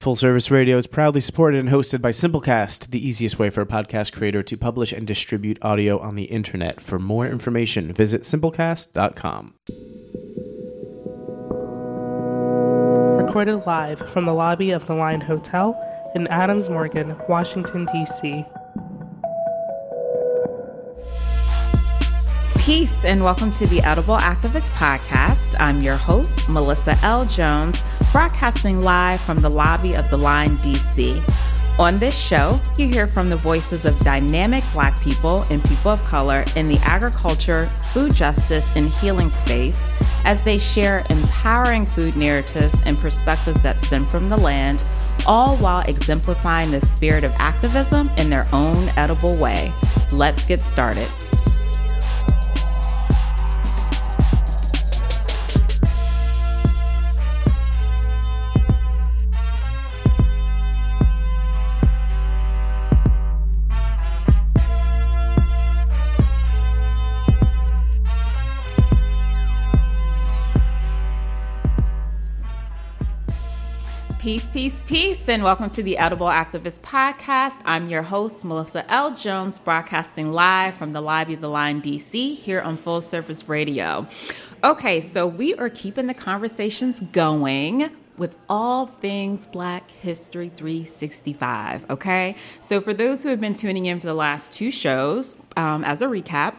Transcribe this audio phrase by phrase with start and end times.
[0.00, 3.66] Full Service Radio is proudly supported and hosted by Simplecast, the easiest way for a
[3.66, 6.80] podcast creator to publish and distribute audio on the internet.
[6.80, 9.56] For more information, visit simplecast.com.
[13.22, 15.78] Recorded live from the lobby of the Line Hotel
[16.14, 18.46] in Adams Morgan, Washington, D.C.
[22.58, 25.60] Peace and welcome to the Edible Activist Podcast.
[25.60, 27.26] I'm your host, Melissa L.
[27.26, 27.82] Jones,
[28.12, 31.22] broadcasting live from the lobby of the Line DC.
[31.78, 36.04] On this show, you hear from the voices of dynamic Black people and people of
[36.04, 39.88] color in the agriculture, food justice, and healing space
[40.24, 44.84] as they share empowering food narratives and perspectives that stem from the land,
[45.26, 49.72] all while exemplifying the spirit of activism in their own edible way.
[50.10, 51.08] Let's get started.
[74.30, 77.60] Peace, peace, peace, and welcome to the Edible Activist Podcast.
[77.64, 79.12] I'm your host, Melissa L.
[79.12, 84.06] Jones, broadcasting live from the lobby of the Line DC here on Full Service Radio.
[84.62, 91.90] Okay, so we are keeping the conversations going with all things Black History 365.
[91.90, 95.82] Okay, so for those who have been tuning in for the last two shows, um,
[95.82, 96.54] as a recap,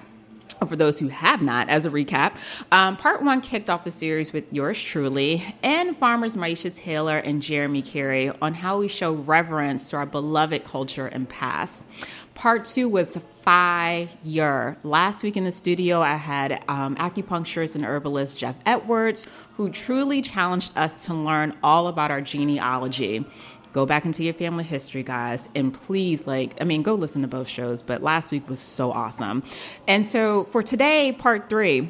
[0.67, 2.35] for those who have not, as a recap,
[2.71, 7.41] um, part one kicked off the series with yours truly and farmers Maisha Taylor and
[7.41, 11.85] Jeremy Carey on how we show reverence to our beloved culture and past.
[12.35, 14.77] Part two was fire.
[14.83, 20.21] Last week in the studio, I had um, acupuncturist and herbalist Jeff Edwards, who truly
[20.21, 23.25] challenged us to learn all about our genealogy
[23.73, 27.27] go back into your family history, guys, and please, like, I mean, go listen to
[27.27, 29.43] both shows, but last week was so awesome.
[29.87, 31.89] And so for today, part three,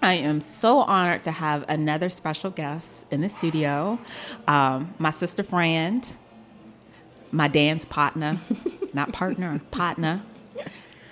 [0.00, 3.98] I am so honored to have another special guest in the studio,
[4.48, 6.16] um, my sister friend,
[7.30, 8.38] my dance partner,
[8.92, 10.22] not partner, partner,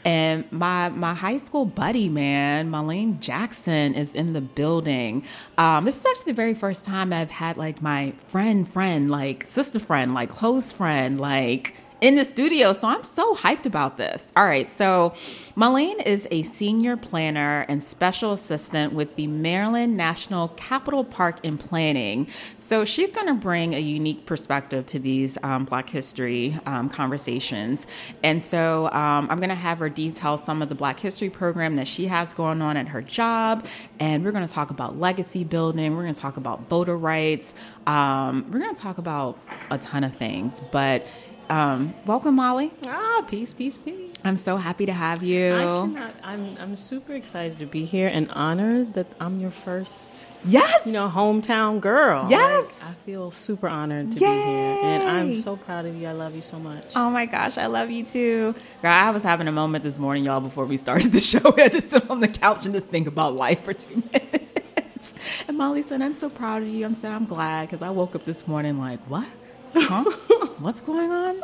[0.04, 5.24] and my my high school buddy, man, Marlene Jackson, is in the building.
[5.58, 9.44] Um, this is actually the very first time I've had like my friend, friend, like
[9.44, 12.72] sister friend, like close friend, like in the studio.
[12.72, 14.32] So I'm so hyped about this.
[14.36, 14.68] All right.
[14.68, 15.10] So
[15.56, 21.60] Malene is a senior planner and special assistant with the Maryland National Capital Park and
[21.60, 22.26] Planning.
[22.56, 27.86] So she's going to bring a unique perspective to these um, Black History um, conversations.
[28.22, 31.76] And so um, I'm going to have her detail some of the Black History program
[31.76, 33.66] that she has going on at her job.
[33.98, 35.94] And we're going to talk about legacy building.
[35.94, 37.52] We're going to talk about voter rights.
[37.86, 39.38] Um, we're going to talk about
[39.70, 40.62] a ton of things.
[40.70, 41.06] But
[41.50, 42.72] um, welcome, Molly.
[42.86, 44.06] Ah, peace, peace, peace.
[44.22, 45.54] I'm so happy to have you.
[45.54, 50.26] I cannot, I'm I'm super excited to be here and honored that I'm your first.
[50.44, 50.86] Yes.
[50.86, 52.26] You know, hometown girl.
[52.28, 52.80] Yes.
[52.82, 54.26] Like, I feel super honored to Yay.
[54.26, 56.06] be here, and I'm so proud of you.
[56.06, 56.92] I love you so much.
[56.94, 58.54] Oh my gosh, I love you too.
[58.82, 61.54] Girl, I was having a moment this morning, y'all, before we started the show.
[61.56, 65.14] I had to sit on the couch and just think about life for two minutes.
[65.48, 68.14] And Molly said, "I'm so proud of you." I'm saying, "I'm glad," because I woke
[68.14, 69.26] up this morning like, "What?
[69.74, 70.04] Huh?
[70.58, 71.40] What's going on?"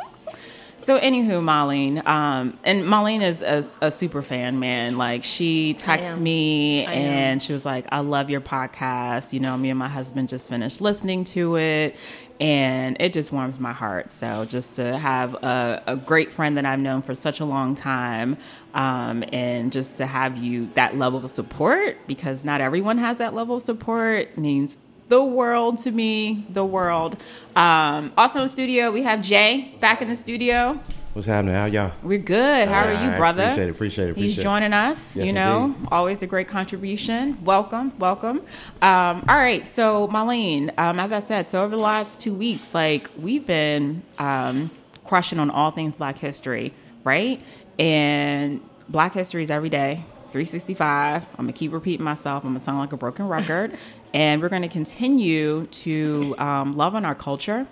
[0.87, 4.97] So, anywho, Marlene, um, and Marlene is a, a, super fan, man.
[4.97, 7.39] Like, she texted me I and am.
[7.39, 9.33] she was like, I love your podcast.
[9.33, 11.97] You know, me and my husband just finished listening to it,
[12.39, 14.11] and it just warms my heart.
[14.11, 17.75] So, just to have a, a great friend that I've known for such a long
[17.75, 18.37] time,
[18.73, 23.33] um, and just to have you that level of support, because not everyone has that
[23.33, 24.77] level of support, means
[25.09, 27.15] the world to me, the world.
[27.55, 30.79] Um, also in studio, we have Jay back in the studio.
[31.13, 31.55] What's happening?
[31.55, 31.93] How y'all?
[32.03, 32.67] We're good.
[32.69, 33.43] How All are you, right, brother?
[33.43, 34.43] appreciate it, appreciate it, He's appreciate it.
[34.43, 35.17] joining us.
[35.17, 35.87] Yes, you know, indeed.
[35.91, 37.43] always a great contribution.
[37.43, 38.37] Welcome, welcome.
[38.83, 42.75] Um, all right, so Marlene, um, as I said, so over the last two weeks,
[42.75, 44.69] like we've been um,
[45.05, 46.71] crushing on all things Black History,
[47.03, 47.41] right?
[47.79, 50.03] And Black History is every day.
[50.37, 51.25] 365.
[51.31, 52.43] I'm gonna keep repeating myself.
[52.43, 53.75] I'm gonna sound like a broken record,
[54.13, 57.65] and we're gonna continue to um, love on our culture,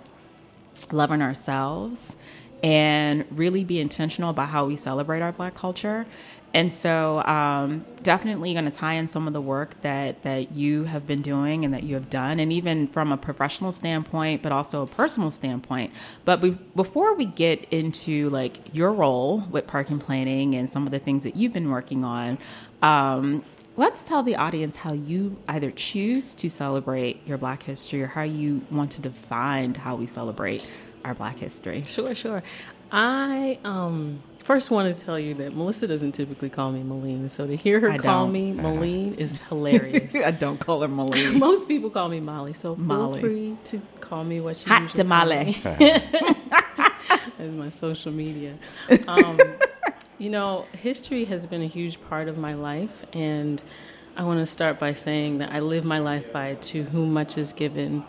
[0.90, 2.16] love on ourselves,
[2.64, 6.06] and really be intentional about how we celebrate our Black culture.
[6.56, 10.84] And so, um, definitely going to tie in some of the work that that you
[10.84, 14.52] have been doing and that you have done, and even from a professional standpoint, but
[14.52, 15.92] also a personal standpoint.
[16.24, 20.86] But be- before we get into like your role with Park and Planning and some
[20.86, 22.38] of the things that you've been working on,
[22.80, 23.44] um,
[23.76, 28.22] let's tell the audience how you either choose to celebrate your Black history or how
[28.22, 30.66] you want to define how we celebrate
[31.04, 31.82] our Black history.
[31.82, 32.42] Sure, sure.
[32.90, 37.46] I um, first want to tell you that Melissa doesn't typically call me Malene, so
[37.48, 38.32] to hear her I call don't.
[38.32, 40.14] me Malene is hilarious.
[40.14, 41.36] I don't call her Malene.
[41.38, 45.04] Most people call me Molly, so feel free to call me what you Hot usually
[45.04, 45.52] call me.
[45.54, 46.02] tamale.
[47.40, 48.54] and my social media.
[49.08, 49.38] Um,
[50.18, 53.62] you know, history has been a huge part of my life, and
[54.16, 57.36] I want to start by saying that I live my life by to whom much
[57.36, 58.04] is given,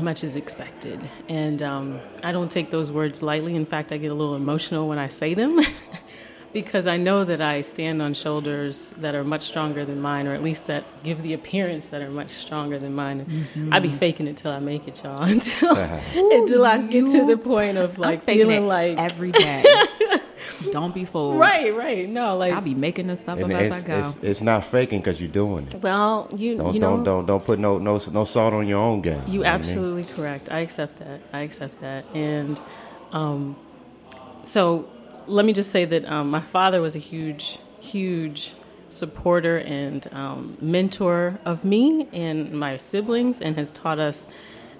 [0.00, 1.00] much is expected.
[1.28, 3.54] And um, I don't take those words lightly.
[3.54, 5.58] In fact, I get a little emotional when I say them.
[6.52, 10.34] Because I know that I stand on shoulders that are much stronger than mine, or
[10.34, 13.48] at least that give the appearance that are much stronger than mine.
[13.70, 17.38] I be faking it till I make it, y'all, until, until I get to the
[17.38, 19.64] point of like feeling like every day.
[20.70, 21.38] Don't be fooled.
[21.38, 22.08] Right, right.
[22.08, 23.98] No, like I'll be making this up And as I go.
[23.98, 25.74] it's, it's not faking because you're doing it.
[25.82, 28.80] well, you Don't you know don't don't don't put no no no salt on your
[28.80, 29.14] own game.
[29.14, 29.44] you know what I mean?
[29.44, 30.50] absolutely correct.
[30.50, 31.20] I accept that.
[31.32, 32.04] I accept that.
[32.14, 32.60] And
[33.12, 33.56] um,
[34.42, 34.88] so
[35.26, 38.54] let me just say that um, my father was a huge, huge
[38.88, 44.26] supporter and um, mentor of me and my siblings, and has taught us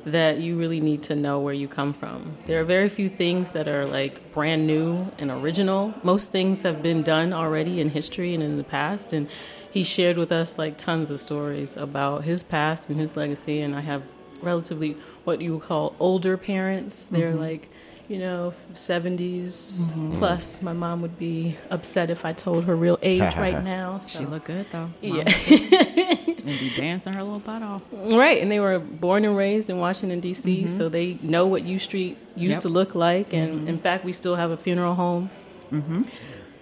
[0.04, 2.36] that you really need to know where you come from.
[2.46, 5.94] There are very few things that are like brand new and original.
[6.02, 9.28] Most things have been done already in history and in the past, and
[9.70, 13.60] he shared with us like tons of stories about his past and his legacy.
[13.60, 14.02] And I have
[14.42, 17.06] relatively what you would call older parents.
[17.06, 17.40] They're mm-hmm.
[17.40, 17.70] like,
[18.08, 20.12] you know, 70s mm-hmm.
[20.14, 20.60] plus.
[20.60, 24.00] My mom would be upset if I told her real age right now.
[24.00, 24.18] So.
[24.18, 24.90] she look good though.
[25.00, 25.24] Yeah.
[26.44, 27.82] and be dancing her little butt off.
[27.92, 31.78] Right, and they were born and raised in Washington D.C., so they know what U
[31.78, 32.60] Street used Yep.
[32.62, 35.30] to look like, and in fact, we still have a funeral home.
[35.70, 36.02] Mm-hmm.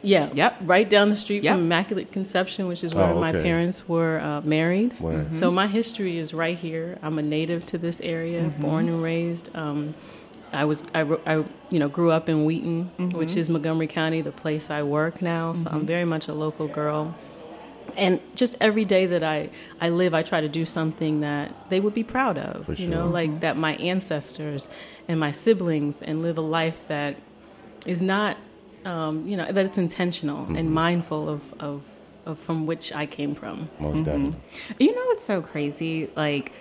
[0.03, 0.63] Yeah, Yep.
[0.65, 1.55] right down the street Yep.
[1.55, 4.99] from Immaculate Conception, which is where Oh, my parents were uh, married.
[4.99, 5.35] Word.
[5.37, 6.99] So my history is right here.
[7.03, 9.51] I'm a native to this area, born and raised.
[9.55, 9.95] Um,
[10.53, 11.35] I was I, I
[11.71, 15.53] you know grew up in Wheaton, which is Montgomery County, the place I work now.
[15.55, 17.15] So I'm very much a local girl.
[17.97, 19.51] And just every day that I,
[19.81, 22.67] I live, I try to do something that they would be proud of.
[22.67, 24.69] For you know, like that my ancestors
[25.09, 27.17] and my siblings and live a life that
[27.87, 28.37] is not,
[28.85, 31.83] um, you know, that it's intentional and mindful of, of,
[32.27, 33.71] of from which I came from.
[33.79, 34.41] Most definitely.
[34.79, 36.11] You know what's so crazy?
[36.17, 36.53] Like,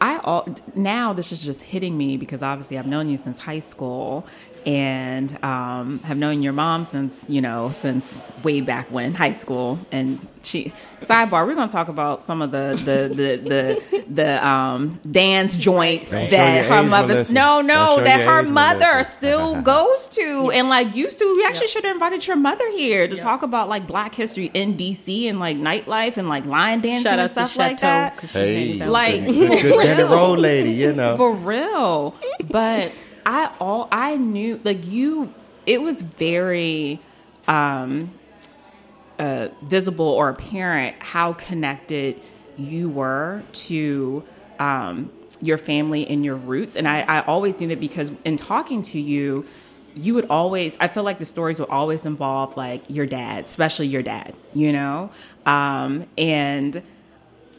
[0.00, 3.58] I all now this is just hitting me because obviously I've known you since high
[3.58, 4.26] school
[4.66, 9.78] and um, have known your mom since you know since way back when high school.
[9.92, 14.46] And she sidebar, we're going to talk about some of the the the the, the
[14.46, 19.10] um, dance joints Don't that her mother no no that her mother Melissa.
[19.12, 21.34] still goes to and like used to.
[21.36, 24.74] We actually should have invited your mother here to talk about like Black history in
[24.76, 27.86] DC and like nightlife and like line dancing Shout and out to stuff like Chateau
[27.86, 28.14] that.
[28.16, 28.88] because she Hey, hangs out.
[28.90, 31.16] Like- good, good Danny Road lady, you know.
[31.16, 32.14] For real.
[32.48, 32.92] But
[33.26, 35.34] I all I knew like you
[35.66, 37.00] it was very
[37.48, 38.12] um
[39.18, 42.20] uh visible or apparent how connected
[42.56, 44.24] you were to
[44.58, 45.12] um
[45.42, 46.76] your family and your roots.
[46.76, 49.44] And I, I always knew that because in talking to you,
[49.94, 53.88] you would always I feel like the stories would always involve like your dad, especially
[53.88, 55.10] your dad, you know?
[55.44, 56.82] Um and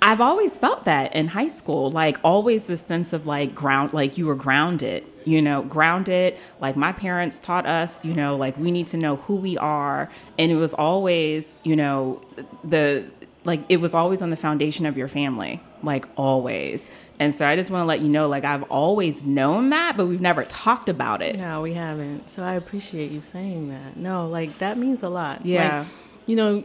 [0.01, 4.17] I've always felt that in high school, like always this sense of like ground, like
[4.17, 6.37] you were grounded, you know, grounded.
[6.61, 10.09] Like my parents taught us, you know, like we need to know who we are.
[10.39, 12.21] And it was always, you know,
[12.63, 13.05] the,
[13.43, 16.89] like it was always on the foundation of your family, like always.
[17.19, 20.05] And so I just want to let you know, like I've always known that, but
[20.05, 21.37] we've never talked about it.
[21.37, 22.29] No, we haven't.
[22.29, 23.97] So I appreciate you saying that.
[23.97, 25.45] No, like that means a lot.
[25.45, 25.79] Yeah.
[25.79, 25.87] Like,
[26.25, 26.63] you know,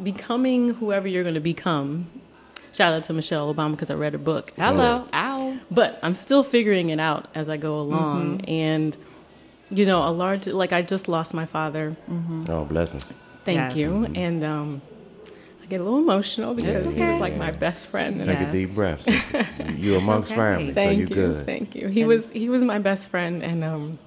[0.00, 2.06] becoming whoever you're going to become.
[2.72, 4.50] Shout out to Michelle Obama because I read her book.
[4.56, 5.06] Hello.
[5.12, 5.58] Ow.
[5.70, 8.38] But I'm still figuring it out as I go along.
[8.38, 8.50] Mm-hmm.
[8.50, 8.96] And,
[9.70, 11.96] you know, a large, like I just lost my father.
[12.48, 13.12] Oh, blessings.
[13.44, 13.76] Thank Yes.
[13.76, 14.06] you.
[14.14, 14.82] And um,
[15.62, 18.16] I get a little emotional because he was like my best friend.
[18.16, 18.48] And Take Yes.
[18.48, 19.02] a deep breath.
[19.02, 19.46] sister.
[19.76, 20.40] You amongst okay.
[20.40, 21.06] family, Thank so you.
[21.08, 21.46] you good.
[21.46, 21.88] Thank you.
[21.88, 23.98] He was he was my best friend and um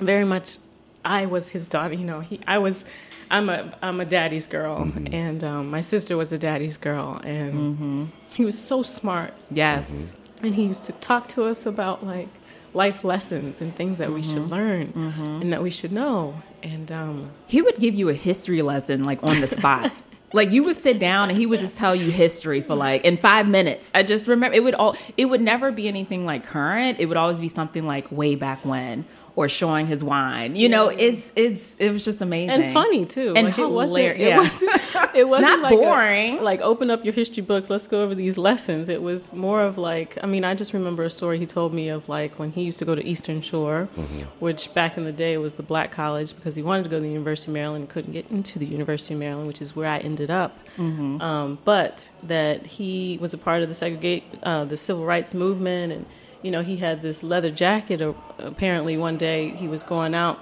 [0.00, 0.58] very much
[1.04, 2.20] I was his daughter, you know.
[2.20, 2.84] He I was
[3.30, 5.14] I'm a I'm a daddy's girl Mm-hmm.
[5.14, 8.04] and um, my sister was a daddy's girl and Mm-hmm.
[8.34, 10.18] he was so smart Yes.
[10.42, 12.28] and he used to talk to us about like
[12.74, 14.52] life lessons and things that we should Mm-hmm.
[14.52, 19.04] learn and that we should know and um He would give you a history lesson
[19.04, 19.92] like on the spot.
[20.32, 23.16] Like you would sit down and he would just tell you history for like in
[23.16, 23.90] five minutes.
[23.94, 27.00] I just remember it would all it would never be anything like current.
[27.00, 29.04] It would always be something like way back when
[29.36, 30.56] or showing his wine.
[30.56, 33.32] You know, it's it's it was just amazing and funny too.
[33.36, 34.20] and like it wasn't, hilarious.
[34.20, 34.36] it Yeah.
[34.38, 36.42] wasn't, it wasn't Not like a- boring.
[36.42, 37.70] like open up your history books.
[37.70, 38.88] Let's go over these lessons.
[38.88, 41.88] It was more of like, I mean, I just remember a story he told me
[41.88, 44.18] of like when he used to go to Eastern Shore, mm-hmm.
[44.40, 47.02] which back in the day was the black college because he wanted to go to
[47.02, 49.88] the University of Maryland and couldn't get into the University of Maryland, which is where
[49.88, 50.58] I ended up.
[50.78, 55.92] Um, but that he was a part of the segregate, uh, the civil rights movement,
[55.92, 56.04] and
[56.42, 58.02] you know he had this leather jacket.
[58.02, 60.38] uh, Apparently, one day he was going out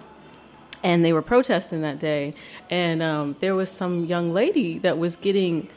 [0.82, 2.32] and they were protesting that day
[2.70, 5.68] and um, there was some young lady that was getting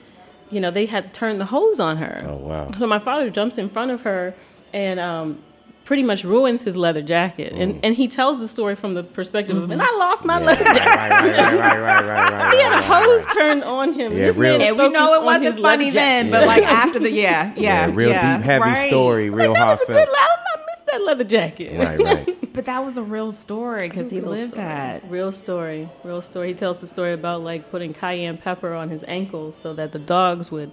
[0.52, 2.70] you know they had turned the hose on her Oh, wow.
[2.78, 4.36] so my father jumps in front of her
[4.74, 5.40] and um,
[5.84, 7.80] pretty much ruins his leather jacket and, mm.
[7.84, 10.00] and he tells the story from the perspective of and i mm-hmm.
[10.00, 12.54] lost my leather jacket right, right, right, right, right, right.
[12.56, 15.24] he had a hose turned on him Yeah, this real- man And we know it
[15.24, 15.96] wasn't funny jacket.
[15.96, 18.90] then, but like after the yeah, yeah, Yeah, real yeah, deep, heavy right.
[18.90, 20.18] story, real that was a good heartfelt.
[20.18, 22.38] i missed that leather jacket Right, right.
[22.54, 24.66] But that was a real story because he lived story.
[24.66, 25.10] that.
[25.10, 25.88] Real story.
[26.04, 26.50] Real story.
[26.50, 30.00] He tells a story about like putting cayenne pepper on his ankles so that the
[30.00, 30.72] dogs would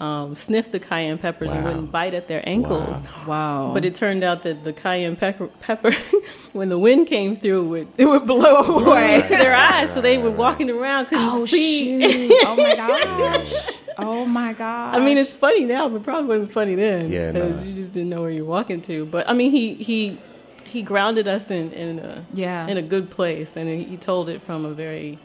[0.00, 2.96] um, sniff the cayenne peppers and wouldn't bite at their ankles.
[3.26, 3.72] Wow.
[3.74, 5.92] But it turned out that the cayenne pepper, pepper
[6.52, 9.92] when the wind came through, would, it would blow away to their eyes.
[9.92, 12.28] So they were walking around, couldn't oh see.
[12.28, 12.32] shoot!
[12.46, 13.54] oh my gosh!
[13.98, 14.94] Oh my gosh!
[14.94, 17.70] I mean, it's funny now, but probably wasn't funny then Yeah, because nah.
[17.70, 19.04] you just didn't know where you're walking to.
[19.06, 20.18] But I mean, he he
[20.64, 22.68] he grounded us in in a Yeah.
[22.68, 25.18] in a good place, and he told it from a very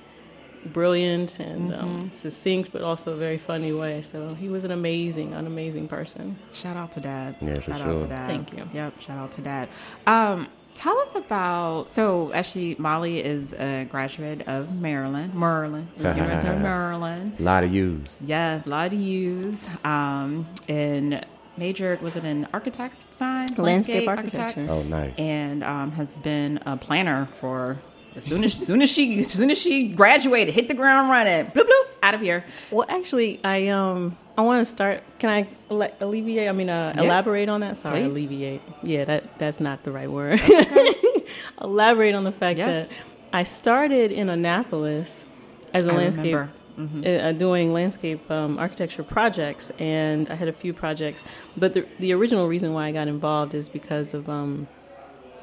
[0.71, 2.11] brilliant and um, Mm-hmm.
[2.13, 4.01] succinct, but also very funny way.
[4.01, 6.37] So he was an amazing, an amazing person.
[6.53, 7.35] Shout out to dad.
[7.41, 7.91] Yeah, for shout sure.
[7.93, 8.27] out to dad.
[8.27, 8.69] Thank you.
[8.73, 9.01] Yep.
[9.01, 9.69] Shout out to dad.
[10.07, 11.89] Um, tell us about.
[11.89, 17.33] So actually, Molly is a graduate of Maryland, Maryland, University of Maryland.
[17.39, 18.09] A lot of use.
[18.21, 19.69] Yes, a lot of use.
[19.85, 21.25] Um, and
[21.57, 24.57] majored was it in architect design, Landscape architect?
[24.57, 24.71] architecture.
[24.73, 25.15] Oh, nice.
[25.19, 27.77] and um, has been a planner for
[28.15, 31.45] as soon as, soon as she as soon as she graduated, hit the ground running,
[31.47, 32.45] bloop bloop, out of here.
[32.71, 35.03] Well, actually, I um I want to start.
[35.19, 36.49] Can I alle- alleviate?
[36.49, 37.03] I mean, uh, Yeah.
[37.03, 37.77] elaborate on that.
[37.77, 38.11] Sorry, Please.
[38.11, 38.61] alleviate.
[38.81, 40.39] Yeah, that that's not the right word.
[41.61, 42.87] elaborate on the fact Yes.
[42.87, 42.95] that
[43.31, 45.25] I started in Annapolis
[45.73, 46.35] as a I landscape.
[46.77, 47.03] Mm-hmm.
[47.27, 51.21] Uh, doing landscape um, architecture projects, and I had a few projects.
[51.55, 54.67] But the the original reason why I got involved is because of um,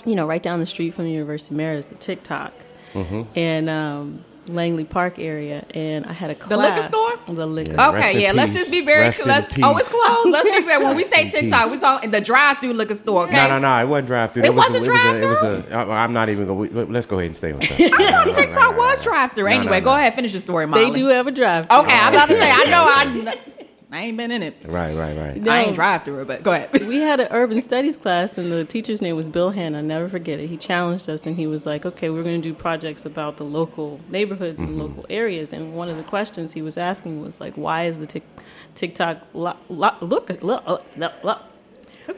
[0.05, 2.53] you know, right down the street from the University of Maryland is the Tick Tock
[3.37, 6.49] and um, Langley Park area, and I had a class.
[6.49, 7.35] The liquor store?
[7.35, 7.73] The liquor.
[7.73, 7.89] Yeah.
[7.91, 8.33] Okay, in yeah.
[8.33, 9.03] Let's just be very.
[9.05, 9.49] Rest Let's.
[9.49, 9.63] peace.
[9.65, 10.31] Oh, it's closed.
[10.31, 10.83] Let's be very.
[10.85, 11.71] When we say Tick Tock, peace.
[11.73, 13.25] we talking the drive-through liquor store.
[13.25, 13.37] Okay.
[13.37, 13.81] No, no, no.
[13.83, 14.43] It wasn't drive through.
[14.45, 15.73] It wasn't it was a, it was drive-thru?
[15.73, 16.85] a, I- I'm not even going to.
[16.87, 17.71] Let's go ahead and stay on that.
[17.81, 19.45] I thought Tick Tock was drive-through.
[19.45, 19.85] No, no, Anyway, no.
[19.85, 20.87] go ahead, finish your story, Molly.
[20.87, 21.67] They do have a drive.
[21.71, 22.51] Okay, I'm about to say.
[22.51, 22.85] I know.
[22.89, 23.39] I.
[23.93, 24.57] I ain't been in it.
[24.65, 25.37] Right, right, right.
[25.37, 25.51] No.
[25.51, 26.71] I ain't drive through it, but go ahead.
[26.87, 29.79] we had an urban studies class, and the teacher's name was Bill Hanna.
[29.79, 30.47] I'll never forget it.
[30.47, 33.45] He challenged us, and he was like, "Okay, we're going to do projects about the
[33.45, 34.81] local neighborhoods and mm-hmm.
[34.81, 38.07] local areas." And one of the questions he was asking was like, "Why is the
[38.07, 38.23] tic-
[38.77, 40.85] Tick Tock lo- lo- look look, look,
[41.25, 41.41] look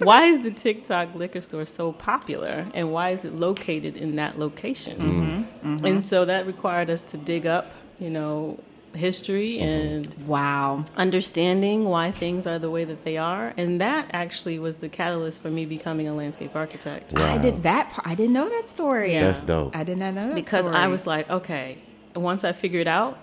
[0.00, 4.17] why is the Tick Tock liquor store so popular, and why is it located in
[4.17, 5.69] that location?" Mm-hmm.
[5.75, 5.87] Mm-hmm.
[5.87, 8.59] And so that required us to dig up, you know,
[8.95, 10.85] history and wow.
[10.97, 15.41] understanding why things are the way that they are and that actually was the catalyst
[15.41, 17.91] for me becoming a landscape architect I did that.
[17.91, 18.07] Part.
[18.07, 19.13] I didn't know that story.
[19.15, 19.25] Yeah.
[19.25, 19.75] That's dope.
[19.77, 20.77] I did not know that because story.
[20.77, 21.79] i was like okay
[22.15, 23.19] once i figured out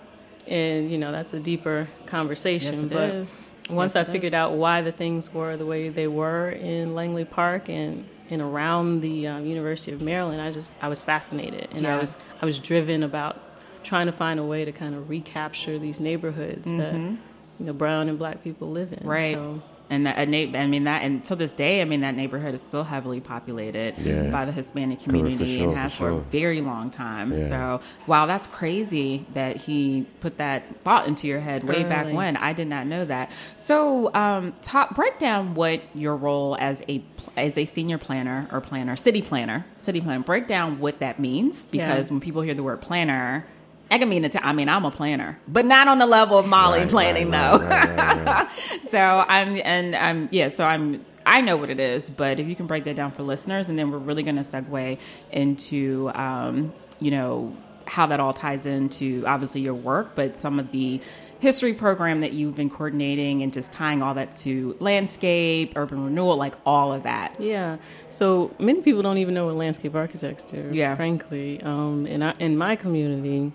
[0.48, 3.54] and you know that's a deeper conversation Yes, it but is.
[3.70, 4.36] once Yes, i it figured is.
[4.36, 9.00] out why the things were the way they were in langley park and and around
[9.00, 12.58] the um, university of maryland i just i was fascinated and i was i was
[12.58, 13.36] driven about
[13.82, 18.08] trying to find a way to kind of recapture these neighborhoods that you know brown
[18.08, 19.08] and black people live in Mm-hmm.
[19.08, 19.34] Right.
[19.34, 22.14] so And that, a na- I mean that, and to this day, I mean that
[22.14, 24.30] neighborhood is still heavily populated Yeah.
[24.30, 26.18] by the Hispanic community sure, and has for, sure.
[26.18, 27.32] a very long time.
[27.32, 27.48] Yeah.
[27.48, 32.36] So, wow, that's crazy that he put that thought into your head way back when.
[32.36, 33.32] I did not know that.
[33.56, 37.02] So, um, top break down what your role as a
[37.36, 40.22] as a senior planner or planner, city planner, city planner.
[40.22, 42.14] Break down what that means because Yeah.
[42.14, 43.44] when people hear the word planner.
[43.90, 44.36] I can mean it.
[44.40, 47.58] I mean, I'm a planner, but not on the level of Molly Right, planning, right,
[47.58, 47.66] though.
[47.66, 48.80] right, right, right, right.
[48.88, 50.48] So I'm and I'm yeah.
[50.48, 53.22] So I'm I know what it is, but if you can break that down for
[53.22, 54.98] listeners, and then we're really going to segue
[55.32, 57.56] into um, you know
[57.86, 61.00] how that all ties into obviously your work, but some of the
[61.40, 66.36] history program that you've been coordinating and just tying all that to landscape, urban renewal,
[66.36, 67.34] like all of that.
[67.40, 67.78] Yeah.
[68.08, 70.70] So many people don't even know what landscape architects do.
[70.72, 70.94] Yeah.
[70.94, 73.52] Frankly, um, in I, in my community,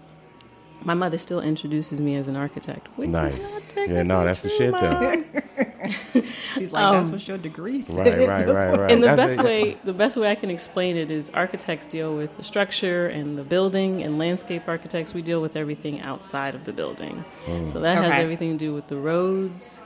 [0.86, 2.88] my mother still introduces me as an architect.
[2.96, 3.75] which Nice.
[3.75, 5.42] Yeah, no, that's the shit though.
[6.56, 7.98] She's like, that's what your degree said.
[7.98, 8.92] Right, right, right, right.
[8.92, 9.46] and the That's best it.
[9.46, 13.38] way the best way I can explain it is architects deal with the structure and
[13.38, 17.25] the building and landscape architects we deal with everything outside of the building.
[17.46, 17.72] Mm.
[17.72, 19.82] So that has everything to do with the roads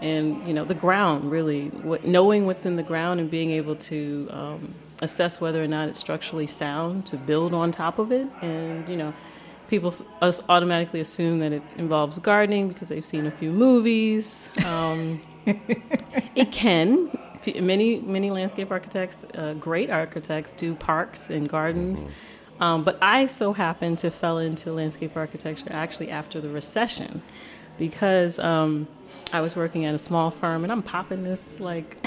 [0.00, 3.76] and you know the ground really what, knowing what's in the ground and being able
[3.76, 8.26] to um, assess whether or not it's structurally sound to build on top of it
[8.42, 9.14] and you know
[9.68, 15.20] people us automatically assume that it involves gardening because they've seen a few movies um,
[16.34, 17.10] it can.
[17.60, 22.04] Many many landscape architects, uh, great architects, do parks and gardens.
[22.58, 27.20] Um, but I so happened to fell into landscape architecture actually after the recession,
[27.78, 28.88] because um,
[29.30, 31.98] I was working at a small firm, and I'm popping this like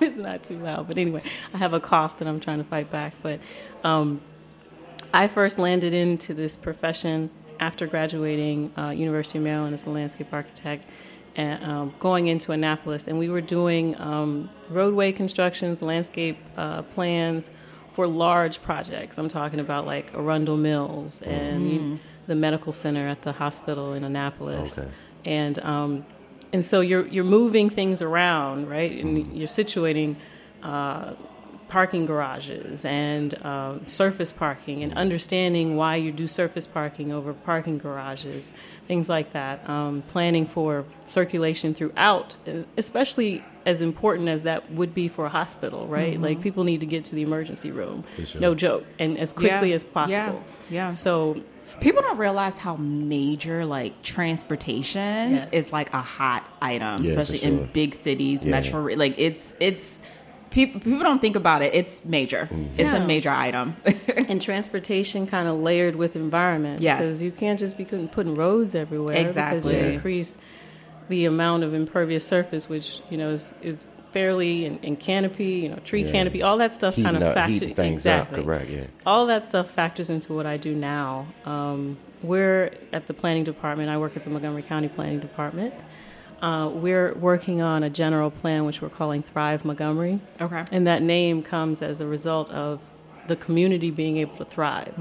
[0.00, 2.90] it's not too loud, but anyway, I have a cough that I'm trying to fight
[2.90, 3.14] back.
[3.22, 3.40] But
[3.82, 4.20] um,
[5.12, 10.28] I first landed into this profession after graduating uh, University of Maryland as a landscape
[10.32, 10.86] architect
[11.36, 17.50] and um, going into Annapolis, and we were doing um, roadway constructions, landscape uh, plans
[17.90, 19.18] for large projects.
[19.18, 24.04] I'm talking about like Arundel Mills and you- the medical center at the hospital in
[24.04, 24.88] Annapolis, Okay.
[25.24, 26.04] and um,
[26.52, 28.92] and so you're you're moving things around, right?
[28.92, 30.16] And you're situating.
[30.62, 31.14] Uh,
[31.68, 37.76] parking garages and um, surface parking and understanding why you do surface parking over parking
[37.78, 38.52] garages,
[38.86, 39.68] things like that.
[39.68, 45.28] Um, planning for circulation throughout, uh, especially as important as that would be for a
[45.28, 46.18] hospital, right?
[46.18, 48.40] Like people need to get to the emergency room, sure.
[48.40, 50.42] no joke, and as quickly Yeah, as possible.
[50.70, 50.90] yeah, yeah.
[50.90, 51.42] So
[51.80, 55.48] People don't realize how major like transportation Yes.
[55.52, 58.50] is like a hot item, Yeah, for especially in big cities, Yeah.
[58.50, 58.82] metro.
[58.96, 60.02] Like it's it's
[60.58, 61.72] people people don't think about it.
[61.74, 62.42] It's major.
[62.50, 62.80] Mm-hmm.
[62.80, 63.76] It's a major item.
[64.28, 66.80] and transportation kind of layered with environment.
[66.80, 66.98] Yes.
[66.98, 69.16] because you can't just be putting, putting roads everywhere.
[69.16, 69.74] because Exactly.
[69.76, 69.92] you Yeah.
[69.94, 70.36] increase
[71.08, 75.68] the amount of impervious surface, which you know is, is fairly in, in canopy, you
[75.68, 76.12] know, tree Yeah.
[76.16, 78.40] canopy, all that stuff kind of factors heating things exactly.
[78.40, 78.70] up, correct?
[78.70, 78.86] Yeah.
[79.06, 81.26] All that stuff factors into what I do now.
[81.44, 83.90] Um, we're at the planning department.
[83.90, 85.72] I work at the Montgomery County Planning Department.
[86.40, 90.20] Uh, we're working on a general plan which we're calling Thrive Montgomery.
[90.40, 90.64] okay.
[90.70, 92.80] And that name comes as a result of
[93.26, 94.94] the community being able to thrive.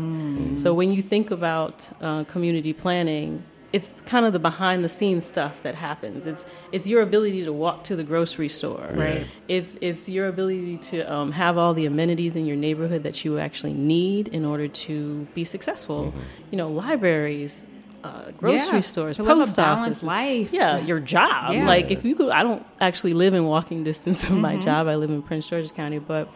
[0.56, 5.26] So when you think about uh, community planning, it's kind of the behind the scenes
[5.26, 6.26] stuff that happens.
[6.26, 8.90] It's it's your ability to walk to the grocery store.
[8.94, 9.28] Right.
[9.48, 13.40] It's it's your ability to um, have all the amenities in your neighborhood that you
[13.40, 16.14] actually need in order to be successful.
[16.52, 17.66] You know, libraries,
[18.08, 20.04] uh, grocery Yeah, stores, to live a post balanced office.
[20.04, 20.54] life.
[20.54, 21.54] Yeah, your job.
[21.54, 21.66] Yeah.
[21.68, 24.42] Like if you could, I don't actually live in walking distance of Mm-hmm.
[24.42, 24.88] my job.
[24.88, 26.28] I live in Prince George's County, but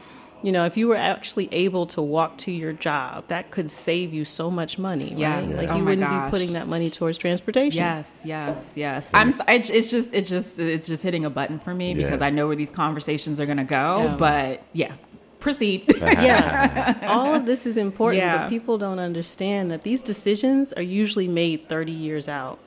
[0.44, 4.12] you know, if you were actually able to walk to your job, that could save
[4.12, 5.14] you so much money.
[5.16, 5.48] Yes.
[5.50, 5.56] right?
[5.58, 6.26] like Oh you my wouldn't gosh.
[6.26, 7.78] be putting that money towards transportation.
[7.84, 9.08] Yes, yes, yes.
[9.14, 9.30] I'm.
[9.30, 12.04] s- I- It's just, it's just, it's just hitting a button for me Yeah.
[12.06, 14.04] because I know where these conversations are going to go.
[14.06, 14.16] Yeah.
[14.18, 14.94] But yeah,
[15.42, 15.84] proceed.
[16.02, 16.98] yeah.
[17.08, 18.38] All of this is important, Yeah.
[18.38, 22.60] but people don't understand that these decisions are usually made 30 years out.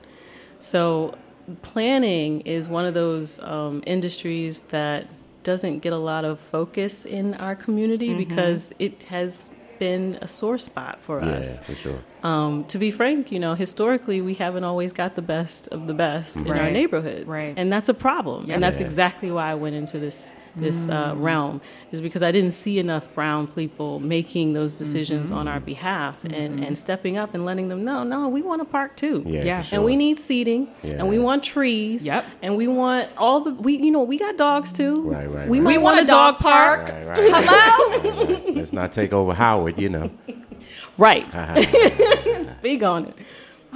[0.58, 1.14] So,
[1.62, 5.06] planning is one of those um, industries that
[5.42, 8.18] doesn't get a lot of focus in our community Mm-hmm.
[8.28, 11.58] because it has been a sore spot for Yeah, us.
[11.58, 11.98] for sure.
[12.22, 15.94] Um, to be frank, you know, historically, we haven't always got the best of the
[15.94, 16.72] best in our Right.
[16.72, 17.52] neighborhoods, Right.
[17.56, 18.50] and that's a problem.
[18.50, 18.86] And that's Yeah.
[18.86, 21.22] exactly why I went into this this uh, Mm.
[21.22, 21.60] realm,
[21.92, 25.48] is because I didn't see enough brown people making those decisions on Mm-hmm.
[25.54, 28.96] our behalf and and stepping up and letting them know, no, we want a park
[28.96, 29.22] too.
[29.26, 29.62] Yeah, Yeah.
[29.62, 29.76] sure.
[29.78, 30.94] And we need seating, Yeah.
[30.98, 32.24] and we want trees, Yep.
[32.42, 34.94] and we want all the we you know we got dogs too.
[35.02, 35.64] Right, right, We right.
[35.64, 36.88] might We want, want a a dog dog park.
[36.88, 37.44] Right, right, right.
[37.44, 38.40] Hello.
[38.54, 39.78] Let's not take over Howard.
[39.80, 40.10] You know.
[40.96, 41.26] Right.
[42.58, 43.14] Speak on it.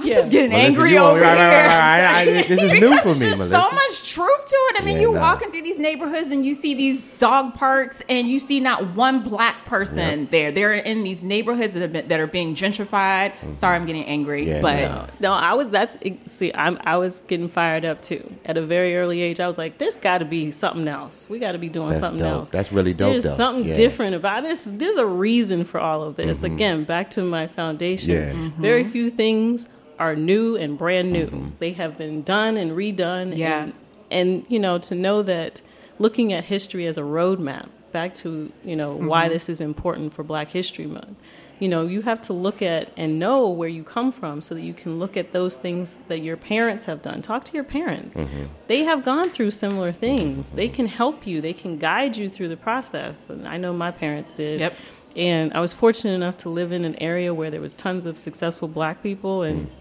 [0.01, 1.47] I'm just getting Melissa, angry over right, here.
[1.47, 2.27] right, right, right.
[2.27, 3.49] I- this is new for me, there's Melissa.
[3.55, 4.81] so much truth to it.
[4.81, 5.19] I mean, Yeah, you nah.
[5.21, 9.21] walking through these neighborhoods and you see these dog parks, and you see not one
[9.21, 10.31] black person Yep.
[10.31, 10.51] there.
[10.51, 13.33] They're in these neighborhoods that, have been, that are being gentrified.
[13.55, 14.49] Sorry, I'm getting angry, Mm-hmm.
[14.49, 15.29] Yeah, but no.
[15.29, 15.97] No, I was that's
[16.31, 18.35] see, I'm I was getting fired up too.
[18.45, 21.27] At a very early age, I was like, "There's got to be something else.
[21.29, 22.27] We got to be doing That's something dope.
[22.33, 22.49] else.
[22.49, 23.29] That's really dope, There's though.
[23.31, 23.73] something Yeah.
[23.75, 24.63] different about this.
[24.65, 26.41] There's a reason for all of this.
[26.43, 28.11] Again, back to my foundation.
[28.13, 28.31] Yeah.
[28.31, 28.53] Mhm.
[28.57, 29.67] Very few things
[29.99, 31.27] are new and brand new.
[31.27, 31.49] Mm-hmm.
[31.59, 33.37] They have been done and redone.
[33.37, 33.63] Yeah.
[33.63, 33.73] and,
[34.11, 35.61] and you know to know that
[35.99, 37.69] looking at history as a roadmap.
[37.91, 39.33] Back to you know why mm-hmm.
[39.33, 41.17] this is important for Black History Month
[41.59, 44.61] you know you have to look at and know where you come from so that
[44.61, 48.15] you can look at those things that your parents have done talk to your parents
[48.15, 48.45] mm-hmm.
[48.67, 52.47] they have gone through similar things they can help you they can guide you through
[52.47, 54.75] the process and i know my parents did Yep.
[55.15, 58.17] and i was fortunate enough to live in an area where there was tons of
[58.17, 59.71] successful black people and mm.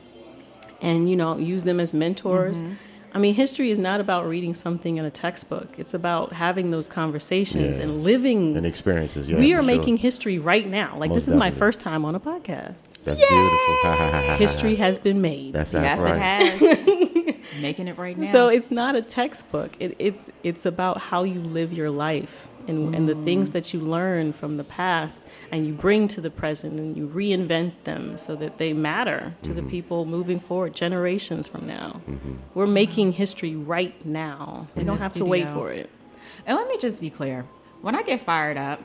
[0.80, 2.62] And you know use them as mentors.
[2.62, 2.74] Mm-hmm.
[3.14, 5.78] I mean, history is not about reading something in a textbook.
[5.78, 7.84] It's about having those conversations Yeah.
[7.84, 8.56] and living.
[8.56, 9.28] And experiences.
[9.30, 9.76] Yeah, we are sure.
[9.76, 10.96] making history right now.
[10.98, 13.04] Like Most this is my first time on a podcast.
[13.04, 14.36] That's beautiful.
[14.36, 15.54] History has been made.
[15.54, 16.16] That's, that's yes, right.
[16.16, 17.34] it has.
[17.62, 18.30] Making it right now.
[18.30, 19.72] So it's not a textbook.
[19.80, 23.80] It, it's it's about how you live your life and and the things that you
[23.80, 28.34] learn from the past and you bring to the present and you reinvent them so
[28.36, 29.70] that they matter to the mm-hmm.
[29.70, 32.00] people moving forward generations from now.
[32.08, 32.34] Mm-hmm.
[32.54, 34.68] We're making history right now.
[34.74, 35.90] We don't the have to wait for it.
[36.46, 37.46] And let me just be clear.
[37.80, 38.82] When I get fired up,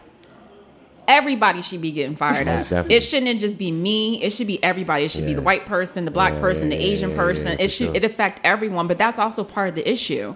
[1.08, 2.70] everybody should be getting fired Most up.
[2.70, 2.96] definitely.
[2.96, 4.22] It shouldn't just be me.
[4.22, 5.06] It should be everybody.
[5.06, 7.52] It should be the white person, the black Yeah, person, the Asian yeah, person.
[7.54, 7.96] yeah, it should sure.
[7.96, 10.36] it affect everyone, but that's also part of the issue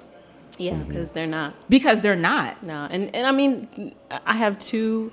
[0.57, 0.87] Yeah, mm-hmm.
[0.87, 1.53] because they're not.
[1.69, 2.63] because they're not.
[2.63, 3.93] No, and and I mean,
[4.25, 5.11] I have two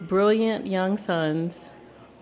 [0.00, 1.66] brilliant young sons,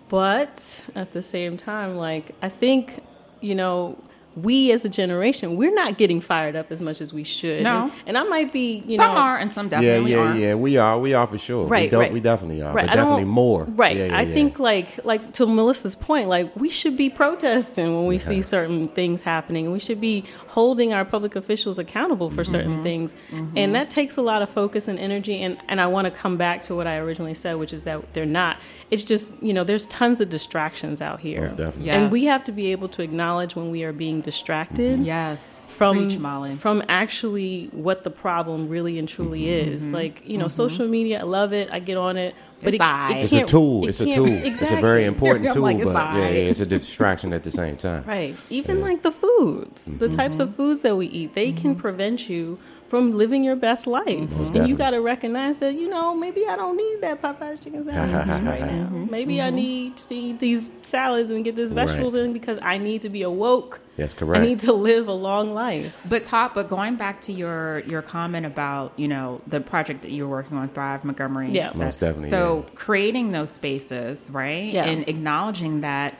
[0.09, 3.01] but at the same time, like I think
[3.41, 3.97] you know,
[4.35, 7.63] we as a generation, we're not getting fired up as much as we should.
[7.63, 7.83] No.
[7.83, 10.39] and, and I might be, you some know, are and some Yeah, definitely yeah, aren't.
[10.39, 10.47] yeah.
[10.47, 10.99] Yeah, we are.
[10.99, 11.63] We are for sure.
[11.63, 12.13] we, Right, don't- right.
[12.13, 12.73] we definitely are.
[12.73, 13.63] Right, But I definitely more.
[13.63, 13.95] Right.
[13.95, 14.33] Yeah, yeah, I yeah.
[14.33, 18.87] think like like to Melissa's point, like we should be protesting when we see certain
[18.87, 19.71] things happening.
[19.71, 22.83] We should be holding our public officials accountable for certain mm-hmm.
[22.83, 23.13] things.
[23.31, 23.57] Mm-hmm.
[23.57, 26.37] And that takes a lot of focus and energy and, and I want to come
[26.37, 28.57] back to what I originally said, which is that they're not.
[28.91, 31.41] It's just, you know, there's tons of distractions out here.
[31.41, 31.89] Most definitely.
[31.89, 35.69] And we have to be able to acknowledge when we are being distracted Yes.
[35.71, 39.69] from Preach, from actually what the problem really and truly Mm-hmm.
[39.75, 39.83] is.
[39.85, 39.93] Mm-hmm.
[39.95, 40.63] Like you know, mm-hmm.
[40.63, 41.69] social media, I love it.
[41.71, 43.83] I get on it, but It's it, it It's a tool.
[43.85, 44.25] it It's a can't- tool.
[44.27, 47.77] It's a very important tool, like, but yeah, yeah, it's a distraction at the same
[47.77, 48.03] time.
[48.15, 48.35] Right.
[48.49, 50.15] Even like the foods, the Mm-hmm.
[50.15, 51.79] types of foods that we eat, they can mm-hmm.
[51.81, 52.57] prevent you
[52.87, 54.29] from living your best life.
[54.55, 57.83] And you got to recognize that, you know, maybe I don't need that Popeye's chicken
[57.89, 58.89] sandwich right now.
[59.09, 61.87] Maybe I need to eat these salads and get these Right.
[61.87, 63.81] vegetables in because I need to be awoke.
[63.97, 64.41] That's correct.
[64.43, 66.05] I need to live a long life.
[66.09, 70.11] But top, but going back to your your comment about you know the project that
[70.11, 71.51] you're working on, Thrive Montgomery.
[71.51, 71.67] Yeah.
[71.69, 74.85] that- Most definitely, So creating those spaces, right, Yeah.
[74.85, 76.17] and acknowledging that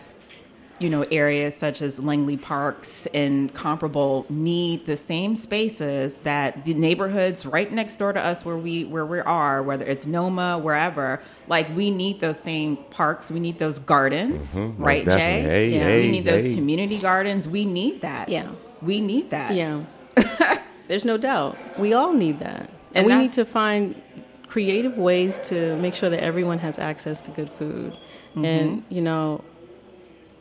[0.79, 6.73] you know areas such as Langley Parks and comparable need the same spaces that the
[6.73, 11.21] neighborhoods right next door to us where we where we are, whether it's Noma, wherever.
[11.47, 13.31] Like we need those same parks.
[13.31, 15.11] We need those gardens, Mhm, right, Jay?
[15.15, 15.49] definitely.
[15.49, 15.83] Hey, yeah.
[15.83, 16.55] hey, we need those hey.
[16.55, 17.47] community gardens.
[17.47, 18.27] We need that.
[18.29, 18.49] Yeah.
[18.81, 19.53] We need that.
[19.53, 19.83] Yeah.
[20.87, 21.57] There's no doubt.
[21.79, 22.69] We all need that.
[22.93, 24.01] And, And we need to find
[24.47, 27.93] creative ways to make sure that everyone has access to good food.
[27.93, 28.45] Mm-hmm.
[28.45, 29.43] And, you know,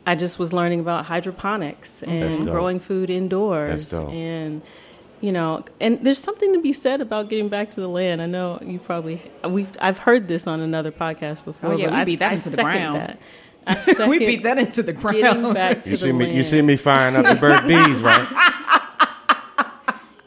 [0.05, 3.91] I just was learning about hydroponics and growing food indoors.
[3.93, 4.61] And,
[5.21, 8.21] you know, and there's something to be said about getting back to the land.
[8.21, 11.71] I know you probably we've I've heard this on another podcast before.
[11.73, 12.95] Oh, yeah, but we I, beat that I into the ground.
[12.97, 13.19] That.
[13.99, 15.17] I we beat that into the ground.
[15.17, 16.25] Getting back to You the see me.
[16.25, 16.37] land.
[16.37, 18.27] You see me firing up the bird bees, right?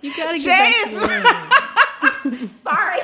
[0.00, 2.50] You gotta get back to the land.
[2.52, 2.97] Sorry.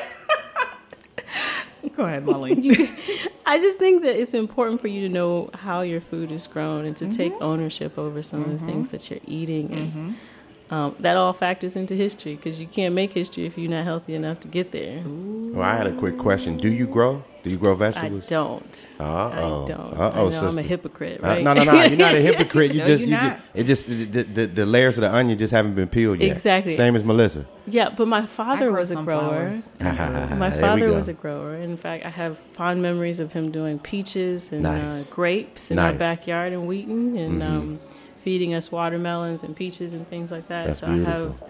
[1.97, 2.53] Go ahead, Molly.
[3.47, 6.85] I just think that it's important for you to know how your food is grown
[6.85, 7.45] and to take mm-hmm.
[7.45, 8.67] ownership over some of the mm-hmm.
[8.67, 9.71] things that you're eating.
[9.73, 10.13] And mm-hmm.
[10.75, 14.15] Um, that all factors into history because you can't make history if you're not healthy
[14.15, 15.01] enough to get there.
[15.55, 16.57] Well, I had a quick question.
[16.57, 17.23] Do you grow?
[17.45, 18.25] Do you grow vegetables?
[18.25, 18.89] I vegetables?
[18.99, 19.07] don't.
[19.07, 19.65] Uh-oh.
[19.65, 20.01] I don't.
[20.01, 21.83] Uh-oh, I know I'm a hypocrite, Uh, no, no, no.
[21.85, 22.73] You're not a hypocrite.
[22.73, 23.37] You No, just, you're you not.
[23.37, 26.33] just, it just the, the, the layers of the onion just haven't been peeled yet.
[26.33, 26.75] Exactly.
[26.75, 27.45] Same as Melissa.
[27.67, 29.51] yeah, but my father was a grower.
[29.81, 31.55] My father was a grower.
[31.55, 35.11] In fact, I have fond memories of him doing peaches and Nice.
[35.13, 35.93] uh, grapes in our Nice.
[35.93, 35.99] Mm-hmm.
[35.99, 37.81] backyard in Wheaton and um,
[38.25, 40.67] feeding us watermelons and peaches and things like that.
[40.67, 41.43] That's so I have,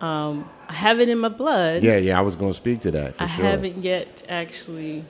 [0.00, 1.82] um, I have it in my blood.
[1.84, 2.18] Yeah, yeah.
[2.18, 3.44] I was going to speak to that for I sure.
[3.44, 5.04] haven't yet actually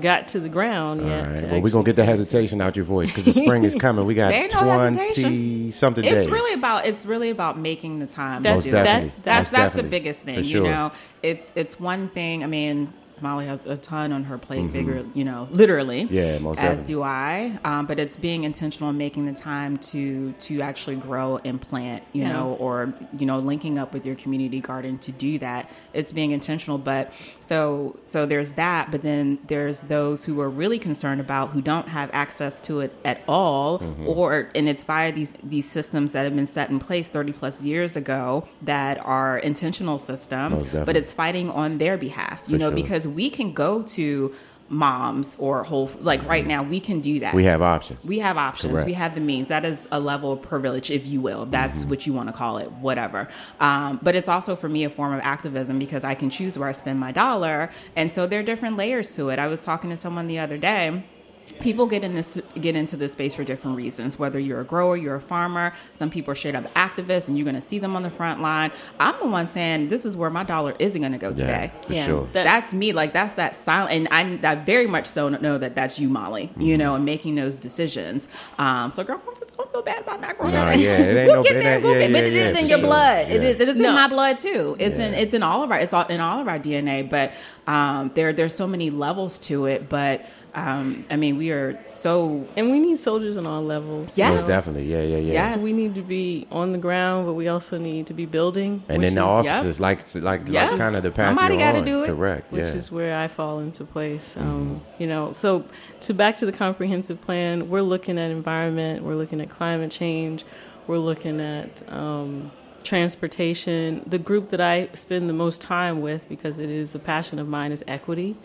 [0.00, 1.28] got to the ground All yet.
[1.28, 1.42] right.
[1.50, 4.04] Well, we're gonna get the hesitation out your voice because the spring is coming.
[4.04, 5.72] We got There ain't no twenty hesitation.
[5.72, 6.28] something It's days.
[6.30, 8.42] really about it's really about making the time.
[8.42, 8.84] That's- to Most do it.
[8.84, 9.08] definitely.
[9.24, 10.34] that's- that's Most that's the biggest thing.
[10.36, 10.64] For sure.
[10.66, 12.44] You know, it's it's one thing.
[12.44, 16.08] I mean, Molly has a ton on her plate, bigger, you know, literally.
[16.10, 16.94] Yeah, most as definitely.
[16.94, 17.58] do I.
[17.64, 22.02] Um, but it's being intentional and making the time to to actually grow and plant,
[22.12, 22.32] you Yeah.
[22.32, 25.70] know, or you know, linking up with your community garden to do that.
[25.92, 26.78] It's being intentional.
[26.78, 28.90] But so so there's that.
[28.90, 32.94] But then there's those who are really concerned about who don't have access to it
[33.04, 34.08] at all, Mm-hmm.
[34.08, 37.62] or and it's via these these systems that have been set in place 30 plus
[37.62, 42.42] years ago that are intentional systems, but it's fighting on their behalf.
[42.46, 42.74] You For know, sure.
[42.76, 44.34] because we can go to
[44.70, 48.04] moms or whole like right now we can do that we have options.
[48.04, 48.72] we have options.
[48.72, 48.86] Correct.
[48.86, 49.48] We have the means.
[49.48, 51.46] That is a level of privilege, if you will.
[51.46, 51.88] That's Mm-hmm.
[51.90, 53.28] what you want to call it, whatever.
[53.60, 56.68] Um, but it's also for me a form of activism because I can choose where
[56.68, 57.70] I spend my dollar.
[57.96, 59.38] And so there are different layers to it.
[59.38, 61.02] I was talking to someone the other day
[61.52, 64.96] people get in this get into this space for different reasons whether you're a grower
[64.96, 67.96] you're a farmer some people are straight up activists and you're going to see them
[67.96, 71.12] on the front line i'm the one saying this is where my dollar isn't going
[71.12, 72.06] to go today for Yeah.
[72.06, 72.28] sure.
[72.32, 75.74] that, that's me like that's that silent and I, I very much so know that
[75.74, 76.78] that's you molly you Mm-hmm.
[76.78, 79.20] know and making those decisions um so girl
[79.58, 80.78] don't, don't feel bad about not growing Nah, that.
[80.78, 82.62] yeah, it ain't we'll no- get there we'll yeah, get, but yeah, it yeah, is
[82.62, 82.86] in your sure.
[82.86, 83.48] blood it Yeah.
[83.48, 83.88] is it is No.
[83.90, 86.40] in my blood too it's in it's in all of our it's all, in all
[86.40, 87.32] of our dna but
[87.66, 92.46] um there there's so many levels to it but um i mean we are so
[92.56, 94.16] And we need soldiers on all levels.
[94.16, 94.34] Yes.
[94.34, 94.84] Most definitely.
[94.86, 95.32] Yeah, yeah, yeah.
[95.32, 95.62] Yes.
[95.62, 98.82] We need to be on the ground, but we also need to be building.
[98.88, 100.70] And which then the is- offices, like like, Yes.
[100.70, 102.06] like kind of the path Somebody gotta do it.
[102.08, 102.50] Correct.
[102.50, 104.36] which is where I fall into place.
[104.36, 105.64] Um, You know, so
[106.00, 110.44] to back to the comprehensive plan, we're looking at environment, we're looking at climate change,
[110.86, 112.50] we're looking at um,
[112.82, 114.02] transportation.
[114.06, 117.48] The group that I spend the most time with, because it is a passion of
[117.48, 118.36] mine, is equity.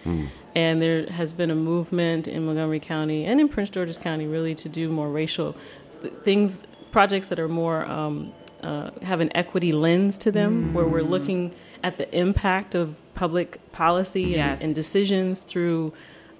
[0.55, 4.53] And there has been a movement in Montgomery County and in Prince George's County, really,
[4.55, 5.55] to do more racial
[6.01, 10.87] th- things, projects that are more um, uh, have an equity lens to them, where
[10.87, 14.59] we're looking at the impact of public policy Yes.
[14.61, 15.91] and, and decisions through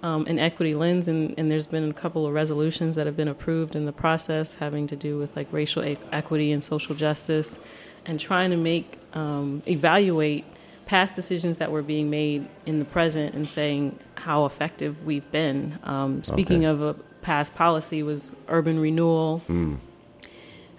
[0.04, 1.08] um, an equity lens.
[1.08, 4.56] And, and there's been a couple of resolutions that have been approved in the process
[4.56, 7.58] having to do with like racial equity and social justice,
[8.06, 10.46] and trying to make um, evaluate
[10.86, 15.80] past decisions that were being made in the present and saying how effective we've been.
[15.84, 16.66] Um, speaking Okay.
[16.66, 19.42] of a past policy was urban renewal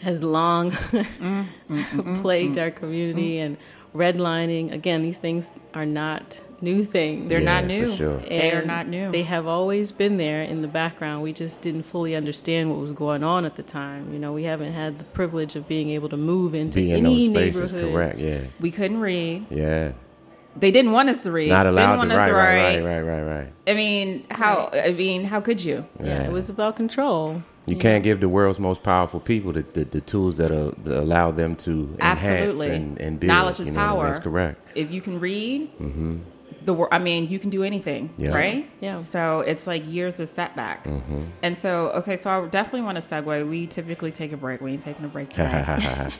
[0.02, 0.70] has long
[2.20, 3.56] plagued our community and
[3.94, 4.72] redlining.
[4.72, 7.28] Again, these things are not new things.
[7.28, 8.16] they're Yeah, not for new sure.
[8.18, 11.22] they are not new They have always been there in the background.
[11.22, 14.12] We just didn't fully understand what was going on at the time.
[14.12, 17.06] You know, we haven't had the privilege of being able to move into be in
[17.06, 17.72] any those spaces.
[17.72, 17.92] neighborhood.
[17.94, 18.18] Correct.
[18.18, 18.40] Yeah.
[18.60, 19.92] we couldn't read Yeah.
[20.56, 22.16] they didn't want us to read Not didn't allowed want to.
[22.16, 23.52] us Right, to right, write right, right, right, right.
[23.66, 27.42] i mean how i mean how could you Yeah, it was about control.
[27.66, 31.30] You can't give the world's most powerful people the, the, the tools that uh, allow
[31.30, 32.68] them to enhance Absolutely.
[32.76, 33.28] and, and build.
[33.28, 34.04] Knowledge is you know, power.
[34.06, 34.60] That's correct.
[34.74, 35.70] if you can read
[36.64, 38.30] the wor- I mean, you can do anything, Yeah.
[38.34, 38.70] right?
[38.80, 38.98] Yeah.
[38.98, 40.86] So it's like years of setback.
[41.42, 43.48] And so, okay, so I definitely want to segue.
[43.48, 44.60] We typically take a break.
[44.60, 45.64] We ain't taking a break today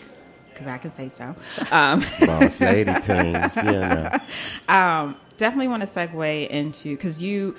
[0.53, 1.35] because I can say so.
[1.71, 3.57] Um, Boss lady teams.
[3.57, 4.21] Yeah.
[4.69, 4.75] No.
[4.75, 7.57] um, definitely want to segue into because you,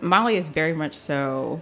[0.00, 1.60] Molly, is very much so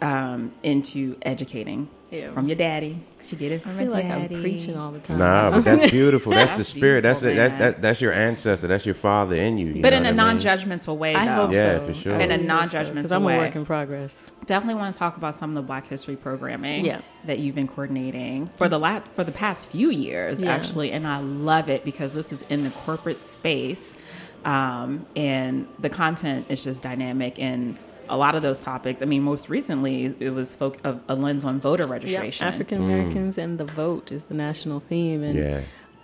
[0.00, 2.30] um, into educating Yeah.
[2.30, 3.02] from your daddy.
[3.28, 4.34] She get it I from feel her like daddy.
[4.36, 5.18] I'm preaching all the time.
[5.18, 6.32] Nah, but that's beautiful.
[6.32, 7.02] That's, the spirit.
[7.02, 7.48] That's beautiful, it.
[7.50, 8.66] That's that, that's your ancestor.
[8.68, 9.66] That's your father in you.
[9.74, 10.16] you but in a what I mean?
[10.16, 11.18] non-judgmental way, though.
[11.20, 11.86] I hope Yeah, so.
[11.86, 12.14] for sure.
[12.14, 13.36] I In a really hope so, non-judgmental I'm way.
[13.36, 14.32] a work in progress.
[14.46, 17.02] definitely want to talk about some of the Black History programming Yeah.
[17.26, 20.54] that you've been coordinating for the last for the past few years, Yeah.
[20.54, 23.98] actually, and I love it because this is in the corporate space,
[24.46, 27.78] um, and the content is just dynamic and.
[28.10, 29.02] A lot of those topics.
[29.02, 32.46] I mean, most recently it was folk, a, a lens on voter registration.
[32.46, 35.22] African Americans and the vote is the national theme.
[35.22, 35.60] And Yeah.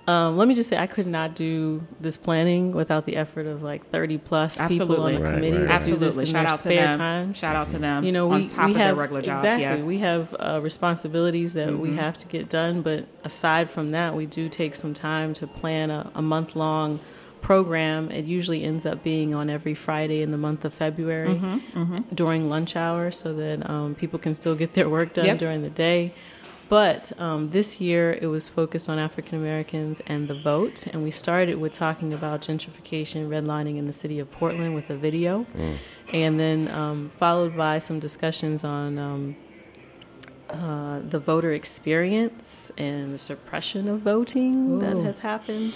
[0.06, 3.62] um, let me just say, I could not do this planning without the effort of
[3.62, 5.68] like 30 plus people on the Right, committee right, right.
[5.68, 6.26] do Absolutely.
[6.26, 6.94] Shout out to them.
[6.94, 7.32] time.
[7.34, 8.04] Shout out to them.
[8.04, 9.42] You know, on we, top we of have their regular jobs.
[9.42, 9.62] exactly.
[9.62, 9.76] Yeah.
[9.76, 9.86] Mm-hmm.
[9.86, 14.26] We have uh, responsibilities that we have to get done, but aside from that, we
[14.26, 17.00] do take some time to plan a, a month long
[17.44, 18.10] program.
[18.10, 22.48] It usually ends up being on every Friday in the month of February Mm-hmm, during
[22.54, 25.38] lunch hour, so that um, people can still get their work done Yep.
[25.38, 26.12] during the day.
[26.70, 31.10] But um, this year it was focused on African Americans and the vote, and we
[31.10, 35.46] started with talking about gentrification, redlining in the city of Portland with a video,
[36.22, 39.36] and then um, followed by some discussions on um,
[40.48, 45.72] uh, the voter experience and the suppression of voting that has happened.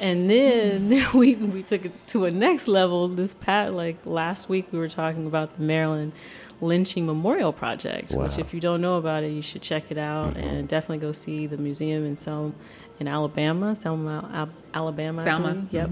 [0.00, 3.08] And then we we took it to a next level.
[3.08, 6.12] This pat like last week we were talking about the Maryland
[6.60, 10.36] lynching memorial project, which if you don't know about it, you should check it out
[10.36, 12.52] and definitely go see the museum in Selma,
[12.98, 15.20] in Alabama, Selma, Al- Alabama.
[15.20, 15.54] I Selma.
[15.54, 15.72] believe.
[15.72, 15.90] Yep.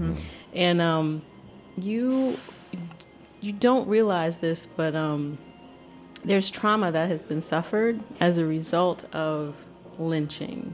[0.53, 1.21] And um,
[1.77, 2.39] you
[3.41, 5.37] you don't realize this, but um,
[6.23, 9.65] there's trauma that has been suffered as a result of
[9.99, 10.73] lynching,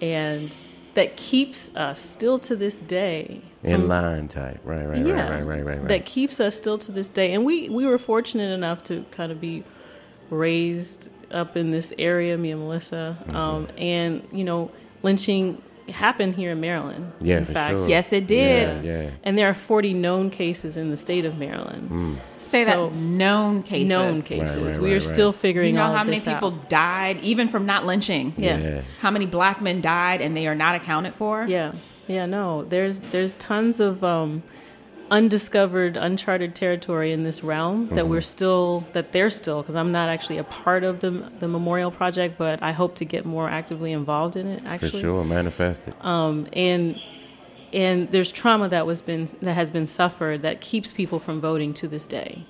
[0.00, 0.54] and
[0.94, 4.60] that keeps us still to this day In line type.
[4.64, 5.88] Right, right, yeah, right, right, right, right, right.
[5.88, 9.30] That keeps us still to this day, and we we were fortunate enough to kind
[9.32, 9.64] of be
[10.30, 13.36] raised up in this area, me and Melissa, Mm-hmm.
[13.36, 14.70] um, and you know,
[15.02, 17.12] lynching happened here in Maryland.
[17.20, 17.88] Yeah, in for fact, sure.
[17.88, 18.84] Yes, it did.
[18.84, 19.10] Yeah, yeah.
[19.22, 21.90] and there are 40 known cases in the state of Maryland.
[21.90, 22.16] Mm.
[22.42, 23.88] Say So- that known cases.
[23.88, 24.56] Known cases.
[24.56, 25.40] right, we right, are still right.
[25.40, 26.68] figuring You know all how many people out.
[26.68, 28.34] died even from not lynching?
[28.36, 28.58] Yeah.
[28.58, 28.80] Yeah.
[29.00, 31.46] How many black men died and they are not accounted for?
[31.46, 31.72] Yeah,
[32.06, 32.64] yeah, no.
[32.64, 34.42] There's there's tons of um,
[35.10, 40.08] undiscovered, uncharted territory in this realm that we're still that they're still because I'm not
[40.08, 43.92] actually a part of the the memorial project, but I hope to get more actively
[43.92, 44.62] involved in it.
[44.64, 45.94] Actually, For sure, manifest it.
[46.04, 47.00] um, and
[47.72, 51.74] and there's trauma that was been that has been suffered that keeps people from voting
[51.74, 52.46] to this day.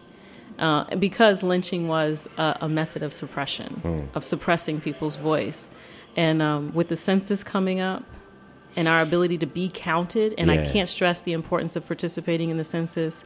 [0.57, 5.69] Uh, because lynching was a, a method of suppression, of suppressing people's voice,
[6.15, 8.05] and um, with the census coming up,
[8.77, 12.57] and our ability to be counted, and I can't stress the importance of participating in
[12.57, 13.25] the census.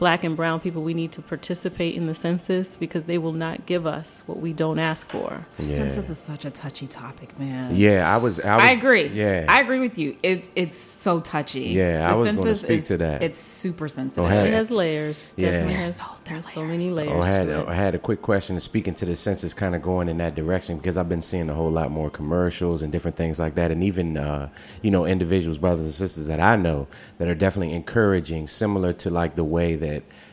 [0.00, 3.64] Black and brown people, we need to participate in the census because they will not
[3.64, 5.46] give us what we don't ask for.
[5.58, 5.76] Yeah.
[5.76, 7.76] Census is such a touchy topic, man.
[7.76, 8.40] Yeah, I was.
[8.40, 9.06] I, was, I agree.
[9.06, 10.16] Yeah, I agree with you.
[10.24, 11.66] It's it's so touchy.
[11.66, 13.22] Yeah, I The was gonna census speak is- to that.
[13.22, 14.28] It's super sensitive.
[14.28, 14.48] Hey.
[14.48, 15.32] It has layers.
[15.38, 15.50] Yeah.
[15.50, 17.08] Definitely There's has so- there are so many layers.
[17.10, 17.26] layers.
[17.26, 17.68] I had to it.
[17.68, 20.76] I had a quick question speaking to the census, kind of going in that direction
[20.78, 23.84] because I've been seeing a whole lot more commercials and different things like that, and
[23.84, 24.48] even uh,
[24.82, 29.10] you know individuals, brothers and sisters that I know that are definitely encouraging, similar to
[29.10, 29.83] like the way that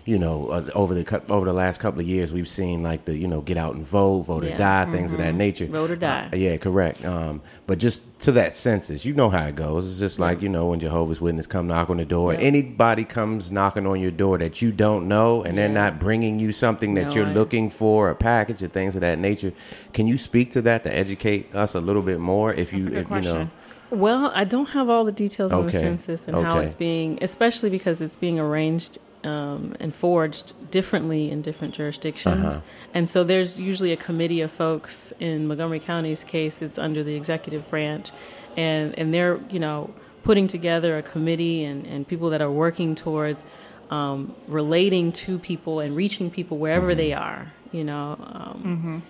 [0.05, 3.15] you know uh, over the over the last couple of years we've seen like the
[3.15, 4.57] you know get out and vote, vote or Yeah.
[4.57, 5.67] die, things of that nature.
[5.67, 6.29] Vote or die.
[6.33, 7.05] Uh, yeah, correct.
[7.05, 9.87] Um, but just to that census, you know how it goes.
[9.89, 12.33] It's just like you know when Jehovah's Witness come knock on the door.
[12.33, 12.39] Yeah.
[12.39, 16.51] Anybody comes knocking on your door that you don't know, and they're not bringing you
[16.51, 19.53] something that No, you're I- looking for, a package, or things of that nature.
[19.93, 22.53] Can you speak to that to educate us a little bit more?
[22.53, 23.49] If you, That's good if, you know.
[23.91, 27.69] Well, I don't have all the details on the census and how it's being, especially
[27.69, 32.55] because it's being arranged um, and forged differently in different jurisdictions.
[32.55, 32.61] Uh-huh.
[32.93, 37.15] And so there's usually a committee of folks in Montgomery County's case it's under the
[37.15, 38.11] executive branch,
[38.57, 42.93] and and they're you know putting together a committee and, and people that are working
[42.95, 43.43] towards
[43.89, 46.97] um, relating to people and reaching people wherever Mm-hmm.
[46.97, 47.53] they are.
[47.71, 49.01] You know, um,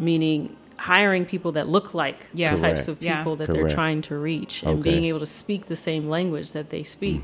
[0.00, 2.54] meaning hiring people that look like Yeah.
[2.54, 2.88] the types Correct.
[2.88, 3.16] of Yeah.
[3.18, 3.60] people that Correct.
[3.60, 4.76] they're trying to reach and Okay.
[4.80, 4.82] Mm-hmm.
[4.90, 7.22] being able to speak the same language that they speak.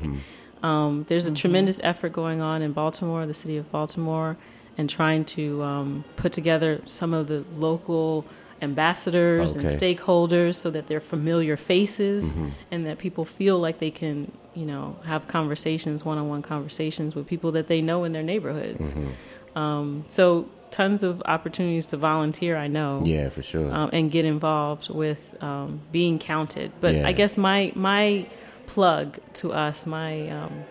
[0.63, 4.37] Um, there's a tremendous effort going on in Baltimore, the city of Baltimore,
[4.77, 8.25] and trying to um, put together some of the local
[8.61, 12.49] ambassadors and stakeholders so that they're familiar faces Mm-hmm.
[12.71, 17.51] and that people feel like they can, you know, have conversations, one-on-one conversations with people
[17.53, 18.91] that they know in their neighborhoods.
[18.93, 19.57] Mm-hmm.
[19.57, 23.73] Um, so tons of opportunities to volunteer, I know yeah, for sure.
[23.73, 26.71] um, and get involved with um, being counted.
[26.79, 27.07] But Yeah.
[27.07, 28.27] I guess my my
[28.73, 30.63] plug to us, my um,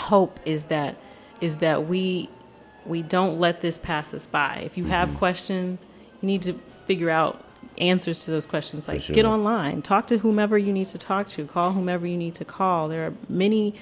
[0.00, 0.96] hope is that
[1.40, 2.28] is that we
[2.84, 4.62] we don't let this pass us by.
[4.64, 4.92] If you Mm-hmm.
[4.92, 5.86] have questions,
[6.20, 6.54] you need to
[6.86, 7.34] figure out
[7.78, 8.88] answers to those questions.
[8.88, 9.14] Like sure.
[9.14, 12.44] get online, talk to whomever you need to talk to, call whomever you need to
[12.44, 12.88] call.
[12.88, 13.74] There are many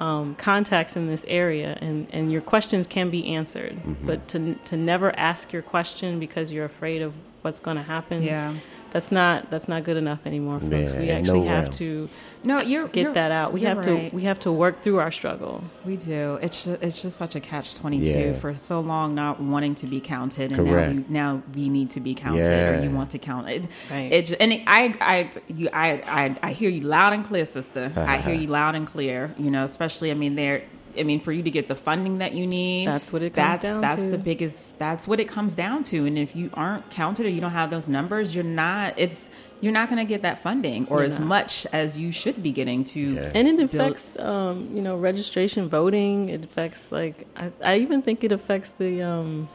[0.00, 3.74] um, contacts in this area, and, and your questions can be answered.
[3.76, 4.06] Mm-hmm.
[4.06, 8.22] But to to never ask your question because you're afraid of what's going to happen,
[8.22, 8.54] Yeah.
[8.94, 10.92] That's not that's not good enough anymore, folks.
[10.94, 11.72] Yeah, we actually no have realm.
[11.72, 12.08] to
[12.44, 13.52] No, you're get you're- that out.
[13.52, 14.10] We have right.
[14.10, 15.64] to we have to work through our struggle.
[15.84, 16.38] We do.
[16.40, 18.32] It's just, it's just such a catch twenty two Yeah.
[18.34, 20.94] for so long not wanting to be counted, and Correct.
[21.10, 22.68] now we, now we need to be counted, Yeah.
[22.78, 23.66] or you want to count it.
[23.90, 24.12] Right.
[24.12, 25.88] It and it, I I you I,
[26.22, 27.92] I I hear you loud and clear, sister.
[27.96, 29.34] I hear you loud and clear.
[29.38, 30.62] You know, especially I mean there.
[30.98, 33.58] I mean, for you to get the funding that you need, That's what it comes
[33.58, 34.00] that's, down That's to.
[34.02, 34.78] That's the biggest.
[34.78, 36.06] That's what it comes down to.
[36.06, 38.94] And if you aren't counted or you don't have those numbers, you're not.
[38.96, 39.28] It's
[39.60, 41.28] you're not going to get that funding or You're as not.
[41.28, 43.00] much as you should be getting to.
[43.00, 43.32] Yeah.
[43.34, 46.28] And it affects um, you know registration, voting.
[46.28, 49.48] It affects like I, I even think it affects the um,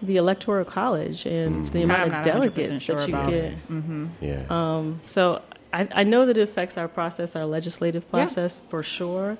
[0.00, 3.54] the electoral college and the I'm amount of delegates sure that you about get.
[4.20, 4.44] yeah.
[4.50, 5.42] Um, so
[5.72, 9.38] I, I know that it affects our process, our legislative process for sure.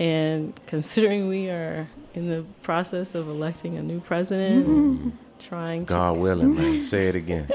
[0.00, 6.18] And considering we are in the process of electing a new president, trying to God
[6.18, 6.82] willing, man.
[6.84, 7.48] Say it again.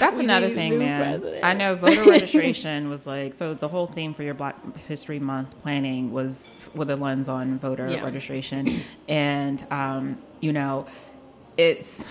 [0.00, 1.02] That's We another thing, man.
[1.20, 1.44] president.
[1.44, 3.52] I know voter registration was like so.
[3.54, 4.56] The whole theme for your Black
[4.88, 8.02] History Month planning was with a lens on voter Yeah.
[8.02, 10.86] registration, and um, you know,
[11.58, 12.06] it's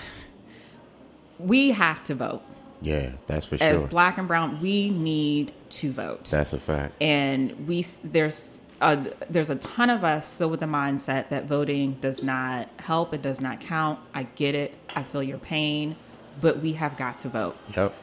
[1.39, 2.41] we have to vote
[2.82, 3.67] Yeah, that's for sure.
[3.67, 3.84] as.
[3.86, 4.62] Black and Brown.
[4.62, 6.93] We need to vote That's a fact.
[7.02, 11.94] and we there's a, there's a ton of us still with the mindset that voting
[12.02, 15.96] does not help it does not count i get it i feel your pain
[16.39, 17.94] but we have got to vote Yep.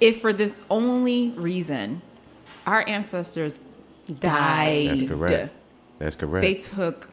[0.00, 2.02] if for this only reason
[2.66, 3.60] our ancestors
[4.20, 5.52] died That's correct.
[5.98, 6.42] That's correct.
[6.42, 7.10] they took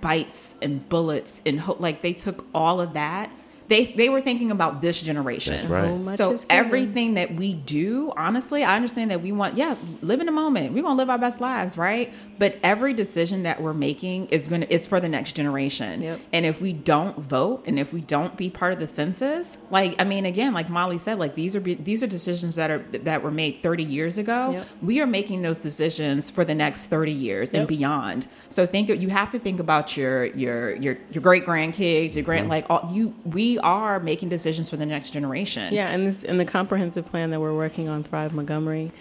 [0.00, 3.30] bites and bullets and ho- like they took all of that
[3.68, 5.54] they they were thinking about this generation.
[5.54, 5.84] That's right.
[5.88, 6.66] So much So is given.
[6.66, 10.72] everything that we do, honestly, I understand that we want, yeah, live in the moment.
[10.72, 12.12] We're gonna live our best lives, right?
[12.38, 16.02] But every decision that we're making is gonna is for the next generation.
[16.02, 16.20] Yep.
[16.32, 19.94] And if we don't vote and if we don't be part of the census, like
[20.00, 22.84] I mean, again, like Molly said, like these are be- these are decisions that are
[23.04, 24.50] that were made 30 years ago.
[24.52, 24.68] Yep.
[24.82, 28.28] We are making those decisions for the next 30 years and beyond.
[28.48, 32.24] So think you have to think about your your your your great grandkids, your Mm-hmm.
[32.24, 33.14] grand like all you.
[33.24, 35.72] We are making decisions for the next generation.
[35.72, 38.92] Yeah, and this and the comprehensive plan that we're working on, Thrive Montgomery,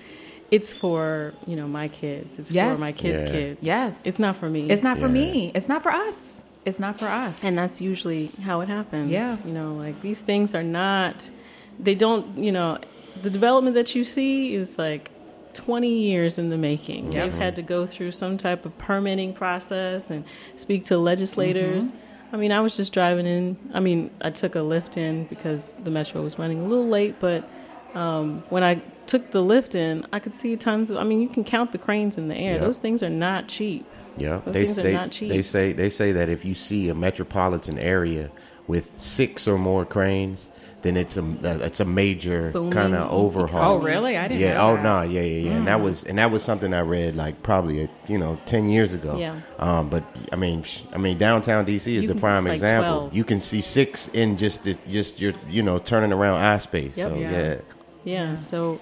[0.52, 2.38] it's for you know my kids.
[2.40, 2.76] It's Yes.
[2.78, 3.30] for my kids' Yeah.
[3.32, 3.60] kids.
[3.62, 4.02] Yes.
[4.06, 4.70] it's not for me.
[4.70, 5.12] It's not for Yeah.
[5.14, 5.52] me.
[5.56, 6.44] It's not for us.
[6.66, 7.44] It's not for us.
[7.44, 9.12] and that's usually how it happens.
[9.12, 9.38] Yeah.
[9.46, 11.30] you know, like these things are not.
[11.80, 12.38] They don't.
[12.38, 12.78] You know,
[13.22, 15.12] the development that you see is like.
[15.54, 17.14] 20 years in the making.
[17.14, 17.14] Yep.
[17.14, 20.26] They've had to go through some type of permitting process and
[20.58, 21.92] speak to legislators.
[21.92, 21.98] Mm-hmm.
[22.36, 23.56] I mean, I was just driving in.
[23.74, 27.16] I mean, I took a Lyft in because the metro was running a little late,
[27.22, 27.48] but
[27.94, 30.98] um, when I took the Lyft in, I could see tons of.
[30.98, 32.56] I mean, you can count the cranes in the air.
[32.56, 32.60] Yeah.
[32.60, 33.86] Those things are not cheap.
[34.18, 35.30] Yeah, Those they things are they, not cheap.
[35.30, 38.30] they say they say that if you see a metropolitan area
[38.68, 40.52] with six or more cranes,
[40.86, 43.78] then it's a uh, it's a major kind of overhaul.
[43.78, 44.16] Oh, really?
[44.18, 44.48] I didn't know.
[44.48, 44.54] Yeah.
[44.54, 44.84] know Oh that.
[44.84, 45.02] no.
[45.02, 45.22] Yeah.
[45.22, 45.50] Yeah.
[45.50, 45.52] Yeah.
[45.58, 48.94] And that was and that was something I read like probably you know ten years
[48.94, 49.18] ago.
[49.18, 49.36] Yeah.
[49.60, 49.90] Um.
[49.90, 53.00] But I mean, sh- I mean, downtown DC is You the can- prime like example.
[53.10, 53.14] 12.
[53.16, 56.96] You can see six in just the, just your you know turning around eye space.
[56.98, 57.14] Yep.
[57.16, 57.32] So Yeah.
[57.32, 57.56] yeah.
[58.04, 58.36] Yeah.
[58.38, 58.80] So,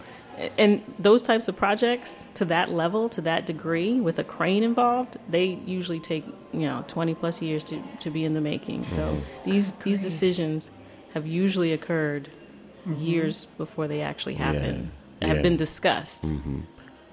[0.58, 5.16] and those types of projects to that level, to that degree, with a crane involved,
[5.30, 8.88] they usually take you know twenty plus years to, to be in the making.
[8.90, 9.50] So Mm-hmm.
[9.50, 10.72] these these decisions
[11.14, 12.30] have usually occurred
[12.88, 13.00] mm-hmm.
[13.02, 14.92] years before they actually happen.
[15.22, 15.28] Yeah.
[15.28, 15.44] Have Yeah.
[15.44, 16.24] been discussed.
[16.24, 16.62] Mm-hmm.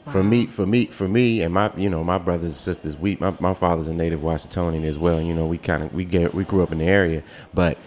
[0.06, 2.96] For me, for me, for me, and my, you know, my brothers and sisters.
[2.96, 5.20] We, my, my father's a native Washingtonian as well.
[5.20, 7.22] You know, we kind of we get we grew up in the area,
[7.54, 7.78] but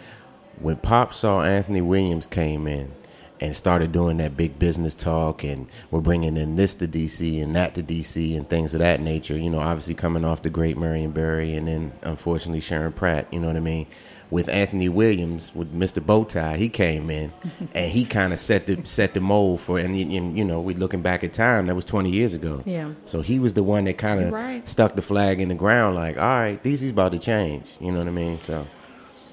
[0.59, 2.93] when Pop saw Anthony Williams came in
[3.41, 7.55] and started doing that big business talk, and we're bringing in this to DC and
[7.57, 9.35] that to DC and things of that nature.
[9.35, 13.27] You know, obviously coming off the great Marion Barry, and then unfortunately Sharon Pratt.
[13.33, 13.87] You know what I mean?
[14.33, 16.03] With Anthony Williams, with Mr.
[16.03, 17.31] Bowtie, he came in
[17.75, 19.77] and he kind of set the set the mold for.
[19.79, 22.63] And, and you know, we're looking back at time that was twenty years ago.
[22.65, 22.93] Yeah.
[23.05, 24.67] So he was the one that kind of Right.
[24.67, 27.67] stuck the flag in the ground, like, all right, DC's about to change.
[27.79, 28.39] You know what I mean?
[28.39, 28.65] So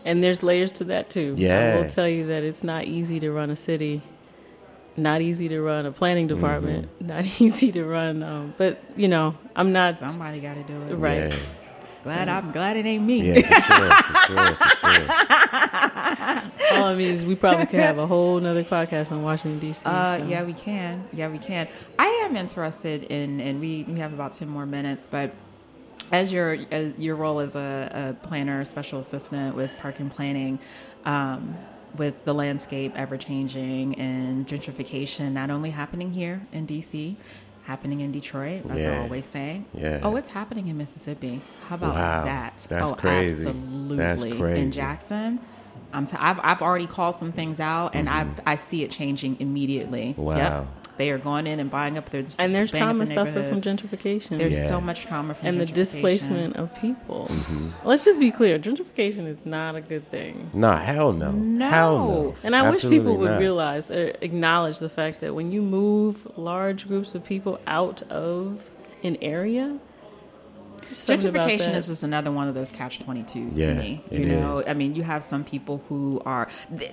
[0.05, 1.35] And there's layers to that too.
[1.37, 1.75] Yeah.
[1.77, 4.03] I will tell you that it's not easy to run a city,
[4.97, 6.37] not easy to run a planning Mm-hmm.
[6.41, 8.23] department, not easy to run.
[8.23, 10.95] Um, but you know, I'm not Somebody got to do it.
[10.97, 11.31] right.
[11.31, 11.37] yeah,
[12.03, 13.35] Glad I'm glad it ain't me.
[13.35, 15.07] yeah, for sure, for sure, for sure.
[16.79, 19.85] All I mean is we probably could have a whole nother podcast on Washington D.C.
[19.85, 20.25] Uh, so.
[20.25, 21.07] yeah, we can.
[21.13, 21.69] Yeah, we can.
[21.99, 25.35] I am interested in, and we, we have about ten more minutes, but
[26.13, 30.59] as your as your role as a, a planner, special assistant with park and planning,
[31.05, 31.57] um,
[31.97, 37.17] with the landscape ever changing and gentrification, not only happening here in DC,
[37.71, 39.01] happening in Detroit, as I Yeah.
[39.03, 39.63] always say.
[39.75, 40.01] Yeah.
[40.03, 41.41] Oh, it's happening in Mississippi.
[41.69, 42.25] How about Wow.
[42.25, 42.67] that?
[42.69, 43.47] That's oh, crazy.
[43.49, 43.97] absolutely.
[43.97, 44.61] That's crazy.
[44.61, 45.41] In Jackson.
[45.93, 49.37] I'm t- I've, I've already called some things out, and I've, I see it changing
[49.41, 50.11] immediately.
[50.13, 50.23] Mm-hmm.
[50.23, 50.37] Wow.
[50.37, 50.67] Yep.
[51.01, 54.53] They are going in and buying up their and there's trauma suffered from gentrification There's
[54.53, 54.67] Yeah.
[54.69, 57.27] so much trauma from and the displacement of people.
[57.31, 57.89] Mm-hmm.
[57.89, 60.51] Let's just be clear: gentrification is not a good thing.
[60.53, 61.69] Nah, hell no, No.
[61.71, 62.35] hell no.
[62.45, 63.41] And I wish people would not.
[63.41, 68.69] realize, uh, acknowledge the fact that when you move large groups of people out of
[69.03, 69.79] an area,
[70.83, 74.05] there's something about Gentrification is just another one of those catch 22s Yeah, to me.
[74.11, 74.69] You know, is.
[74.69, 76.49] I mean, you have some people who are.
[76.71, 76.93] They,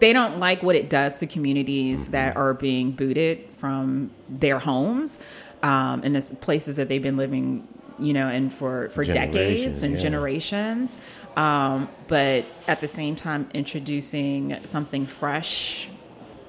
[0.00, 2.12] they don't like what it does to communities Mm-hmm.
[2.12, 5.18] that are being booted from their homes
[5.62, 7.66] um, and the places that they've been living
[7.98, 10.00] you know and for for decades and yeah.
[10.00, 10.98] generations
[11.36, 15.90] um, but at the same time introducing something fresh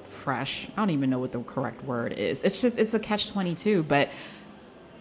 [0.04, 3.28] fresh i don't even know what the correct word is it's just it's a catch
[3.30, 4.10] 22 but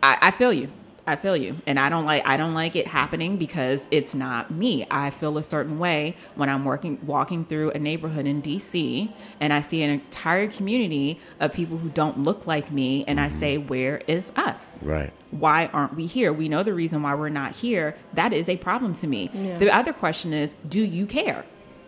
[0.01, 0.69] I, I feel you.
[1.09, 4.51] I feel you, and I don't like I don't like it happening because it's not
[4.51, 4.85] me.
[4.91, 9.51] I feel a certain way when I'm working walking through a neighborhood in DC and
[9.51, 13.57] I see an entire community of people who don't look like me, and I say,
[13.57, 14.81] "Where is us?
[14.83, 15.11] Right.
[15.31, 16.31] Why aren't we here?
[16.31, 17.95] We know the reason why we're not here.
[18.13, 19.29] That is a problem to me.
[19.33, 19.57] Yeah.
[19.57, 21.43] The other question is, do you care?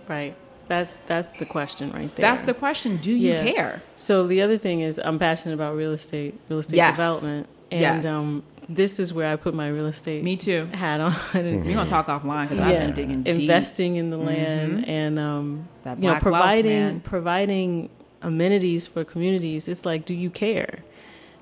[0.08, 0.36] right.
[0.68, 2.22] That's that's the question right there.
[2.24, 2.98] That's the question.
[2.98, 3.44] Do you Yeah.
[3.52, 3.82] care?
[3.98, 6.92] So the other thing is, I'm passionate about real estate, real estate Yes.
[6.94, 8.06] development, and Yes.
[8.06, 8.44] um,
[8.76, 10.66] this is where I put my real estate Me too.
[10.74, 11.12] hat on.
[11.34, 11.86] We're gonna mm-hmm.
[11.86, 13.34] talk offline because I've been digging deep.
[13.34, 13.42] Mm-hmm.
[13.42, 14.28] investing in the mm-hmm.
[14.28, 17.90] land and um, That you know black wealth, providing providing
[18.22, 19.68] amenities for communities.
[19.68, 20.80] It's like, do you care?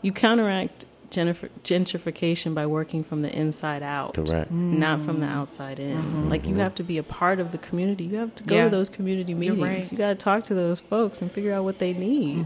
[0.01, 4.13] You counteract gentrification by working from the inside out.
[4.13, 4.51] Correct.
[4.51, 5.31] Not from the mm.
[5.31, 5.97] outside in.
[5.97, 6.29] Mm-hmm.
[6.29, 8.05] Like you have to be a part of the community.
[8.05, 8.63] You have to go Yeah.
[8.65, 9.59] to those community meetings.
[9.59, 9.91] right.
[9.91, 12.45] You got to talk to those folks and figure out what they need.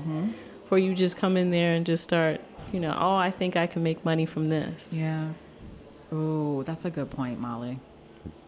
[0.64, 2.42] Before you just come in there and just start,
[2.74, 4.92] you know, oh, I think I can make money from this.
[4.94, 5.30] Yeah.
[6.12, 7.80] Oh, that's a good point, Molly.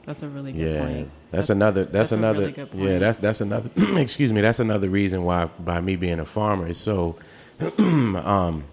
[0.06, 1.12] That's a really good Yeah, point.
[1.32, 1.84] that's, another.
[1.84, 2.40] That's, that's a another.
[2.42, 3.70] really good Yeah, that's that's another.
[4.00, 4.42] excuse me.
[4.42, 7.16] That's another reason why, by me being a farmer, is so.
[7.80, 8.66] um,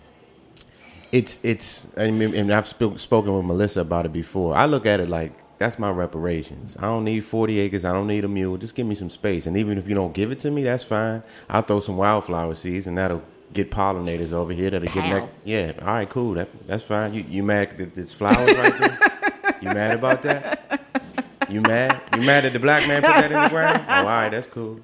[1.10, 1.88] it's it's.
[1.96, 4.54] I mean, and I've sp- spoken with Melissa about it before.
[4.56, 6.76] I look at it like that's my reparations.
[6.78, 7.84] I don't need forty acres.
[7.86, 8.58] I don't need a mule.
[8.58, 10.84] Just give me some space, and even if you don't give it to me, that's
[10.84, 11.22] fine.
[11.48, 13.22] I'll throw some wildflower seeds, and that'll
[13.52, 14.70] get pollinators over here.
[14.70, 15.08] That'll get Pow.
[15.10, 15.32] next.
[15.44, 16.34] Yeah, all right, cool.
[16.34, 17.14] That that's fine.
[17.14, 19.56] You you mad that there's flowers right there?
[19.60, 20.80] You mad about that?
[21.48, 22.00] You mad?
[22.16, 23.84] You mad that the black man put that in the ground?
[23.88, 24.80] Oh, all right, that's cool.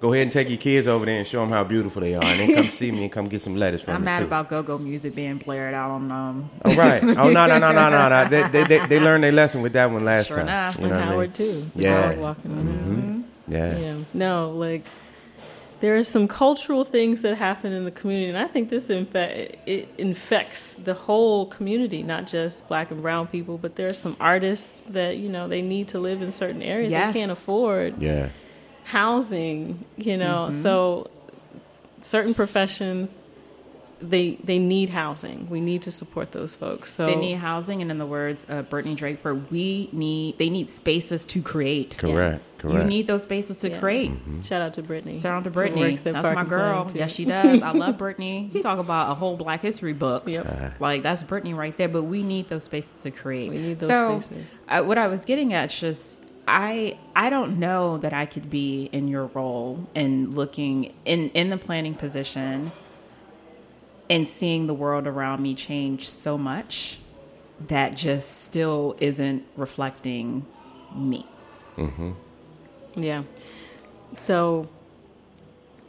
[0.00, 2.22] Go ahead and take your kids over there and show them how beautiful they are,
[2.24, 4.24] and then come see me and come get some lettuce from I'm me mad too.
[4.26, 7.02] about go-go music being blared out on um oh right.
[7.18, 8.28] Oh no no no no no no.
[8.28, 10.46] They, they, they, they learned their lesson with that one last Sure time.
[10.46, 10.78] enough.
[10.78, 11.08] You know what I mean?
[11.08, 11.70] Howard too.
[11.74, 12.02] Yeah.
[12.02, 13.52] Howard walking on it.
[13.52, 13.76] Yeah.
[13.78, 13.96] Yeah.
[14.14, 14.84] No, like
[15.80, 19.56] there are some cultural things that happen in the community, and I think this infe-
[19.66, 23.58] it infects the whole community, not just black and brown people.
[23.58, 26.90] But there are some artists that you know they need to live in certain areas.
[26.92, 27.14] Yes.
[27.14, 28.30] They can't afford Yeah.
[28.84, 29.84] housing.
[29.96, 30.52] You know, Mm-hmm.
[30.52, 31.10] so
[32.00, 33.18] certain professions
[34.00, 35.48] they they need housing.
[35.48, 36.92] We need to support those folks.
[36.92, 40.70] So they need housing and in the words of Brittany Draper, we need they need
[40.70, 41.98] spaces to create.
[41.98, 42.42] Correct.
[42.58, 42.76] Correct.
[42.76, 43.78] You need those spaces to Yeah.
[43.78, 44.12] create.
[44.42, 45.14] shout out to Brittany.
[45.18, 45.96] Shout out to Brittany.
[45.96, 46.90] That's Park my girl.
[46.92, 47.62] Yes, she does.
[47.62, 48.50] I love Brittany.
[48.52, 50.28] You talk about a whole Black History book.
[50.28, 50.80] Yep.
[50.80, 51.88] Like that's Brittany right there.
[51.88, 53.50] But we need those spaces to create.
[53.50, 54.46] We need those so, spaces.
[54.68, 58.48] uh, what I was getting at is just I I don't know that I could
[58.50, 62.72] be in your role and looking in in the planning position
[64.10, 66.98] and seeing the world around me change so much
[67.66, 70.46] that just still isn't reflecting
[70.94, 71.26] me.
[72.96, 73.22] Yeah.
[74.16, 74.68] So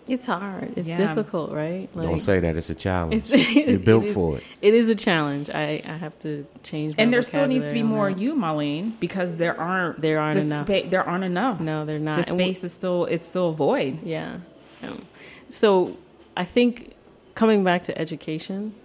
[0.08, 0.74] it's hard.
[0.76, 0.98] It's Yeah.
[0.98, 1.88] difficult, right?
[1.96, 2.56] Don't say that.
[2.56, 3.14] It's a challenge.
[3.32, 4.44] It's, You're built it is- for it.
[4.62, 5.50] It is a challenge.
[5.50, 6.98] I, I have to change.
[6.98, 8.22] My And there still needs to be more on that.
[8.22, 10.68] you, Marlene, because there aren't There aren't the enough.
[10.68, 11.60] spa- there aren't enough.
[11.60, 12.28] No, they're the not.
[12.28, 14.04] And we- space is still it's still a void.
[14.04, 14.38] Yeah.
[14.84, 15.06] Um,
[15.50, 15.98] so
[16.38, 16.94] I think
[17.40, 18.76] coming back to education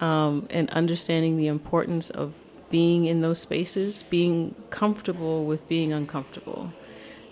[0.00, 2.32] um, and understanding the importance of
[2.70, 6.72] being in those spaces, being comfortable with being uncomfortable.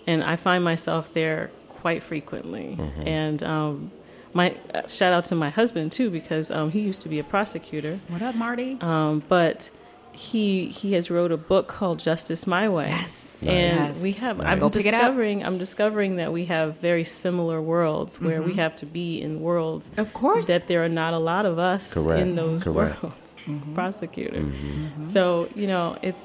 [0.08, 2.76] And I find myself there quite frequently.
[3.04, 3.92] And um,
[4.32, 7.24] my uh, shout out to my husband too, because um, he used to be a
[7.24, 8.00] prosecutor.
[8.08, 8.76] What up, Marty?
[8.80, 9.70] Um, but
[10.16, 12.88] he he has wrote a book called Justice My Way.
[12.88, 13.42] Yes.
[13.42, 14.02] And Yes.
[14.02, 14.46] we have Nice.
[14.46, 15.00] I'm Go pick it up.
[15.00, 18.60] discovering I'm discovering that we have very similar worlds where we mm-hmm.
[18.60, 20.46] have to be in worlds Of course.
[20.46, 22.20] that there are not a lot of us Correct.
[22.22, 23.02] in those Correct.
[23.02, 23.34] worlds.
[23.46, 23.74] Mm-hmm.
[23.78, 24.40] Prosecutor.
[24.40, 25.02] Mm-hmm.
[25.02, 26.24] So, you know, it's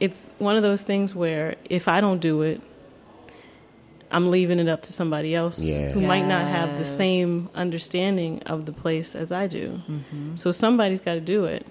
[0.00, 2.60] it's one of those things where if I don't do it,
[4.10, 5.92] I'm leaving it up to somebody else Yeah.
[5.92, 9.80] who might not have the same understanding of the place as I do.
[9.88, 10.36] Mm-hmm.
[10.36, 11.66] So somebody's got to do it,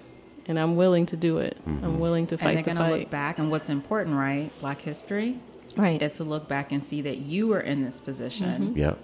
[0.46, 1.56] and I'm willing to do it.
[1.66, 3.00] I'm willing to and fight they're the gonna fight.
[3.00, 4.50] look back and what's important, right?
[4.60, 5.38] Black history
[5.76, 6.00] right.
[6.02, 8.74] is to look back and see that you were in this position.
[8.76, 8.98] Yep.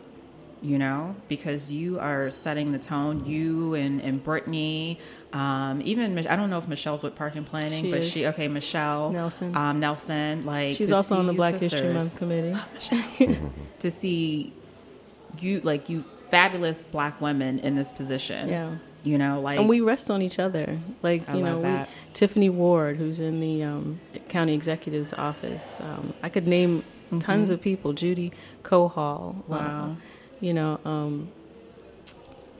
[0.60, 3.24] you know, because you are setting the tone.
[3.24, 4.98] You and, and Brittany,
[5.32, 8.10] um, even Mich- I don't know if Michelle's with Park and Planning, She but is.
[8.10, 9.56] she okay, Michelle Nelson.
[9.56, 12.58] um, Nelson, like She's also on the you Black History Month committee.
[13.78, 14.52] to see
[15.38, 18.48] you like you fabulous black women in this position.
[18.48, 18.74] Yeah.
[19.04, 20.78] You know, like and we rest on each other.
[21.02, 22.12] Like I you know, we.
[22.14, 25.78] Tiffany Ward, who's in the um, county executive's office.
[25.80, 26.84] Um, I could name
[27.20, 27.92] tons of people.
[27.92, 28.32] Judy
[28.62, 29.36] Cohall.
[29.40, 29.52] Mm-hmm.
[29.52, 29.90] Wow.
[29.92, 29.94] uh,
[30.40, 31.28] you know, um,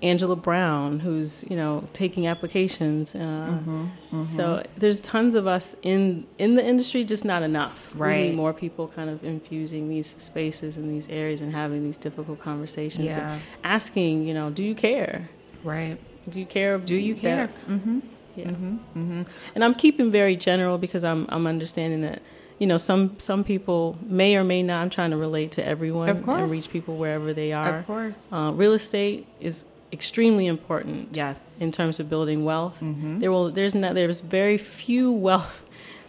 [0.00, 3.14] Angela Brown, who's you know taking applications.
[3.16, 7.94] Uh, Mm-hmm, So there's tons of us in in the industry, just not enough.
[7.96, 8.28] We Right.
[8.28, 12.38] need more people kind of infusing these spaces and these areas and having these difficult
[12.40, 13.06] conversations.
[13.16, 13.32] Yeah.
[13.34, 15.28] And asking, you know, do you care?
[15.64, 15.98] right.
[16.28, 16.78] Do you care?
[16.78, 17.46] Do you care?
[17.48, 17.98] that- Mm-hmm.
[18.36, 19.24] yeah.
[19.54, 22.22] And I'm keeping very general because I'm I'm understanding that
[22.58, 24.82] you know some some people may or may not.
[24.82, 26.40] I'm trying to relate to everyone Of course.
[26.40, 27.78] and reach people wherever they are.
[27.78, 28.28] Of course.
[28.32, 31.60] Uh, real estate is extremely important Yes.
[31.60, 32.80] in terms of building wealth.
[32.80, 33.20] Mm-hmm.
[33.20, 35.64] There will there's not there's very few wealth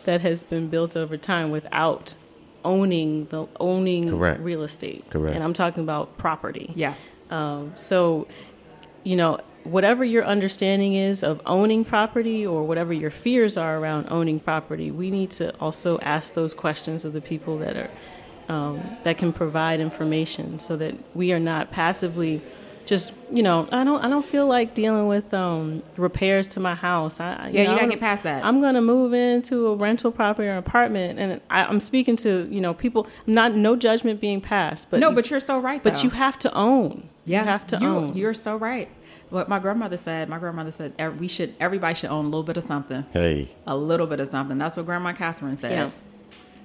[0.05, 2.15] that has been built over time without
[2.65, 4.41] owning the owning Correct.
[4.41, 5.09] real estate.
[5.09, 5.33] Correct.
[5.35, 6.73] And I'm talking about property.
[6.75, 6.93] Yeah.
[7.31, 8.27] Um, so,
[9.03, 14.07] you know, whatever your understanding is of owning property or whatever your fears are around
[14.09, 17.89] owning property, we need to also ask those questions of the people that are
[18.47, 22.41] um, that can provide information, so that we are not passively
[22.85, 26.75] just you know, I don't I don't feel like dealing with um, repairs to my
[26.75, 27.19] house.
[27.19, 28.43] I, Yeah, you know, gotta I'm- get past that.
[28.43, 32.61] I'm gonna move into a rental property or apartment, and I, I'm speaking to you
[32.61, 33.07] know people.
[33.27, 35.81] Not no judgment being passed, but no, but you're so right.
[35.83, 36.01] but though.
[36.01, 37.09] you have to own.
[37.25, 38.13] Yeah, you have to you, own.
[38.17, 38.89] You're so right.
[39.29, 40.27] What my grandmother said.
[40.27, 41.53] My grandmother said we should.
[41.59, 43.05] Everybody should own a little bit of something.
[43.13, 44.57] Hey, A little bit of something.
[44.57, 45.71] That's what Grandma Catherine said.
[45.71, 45.89] Yeah.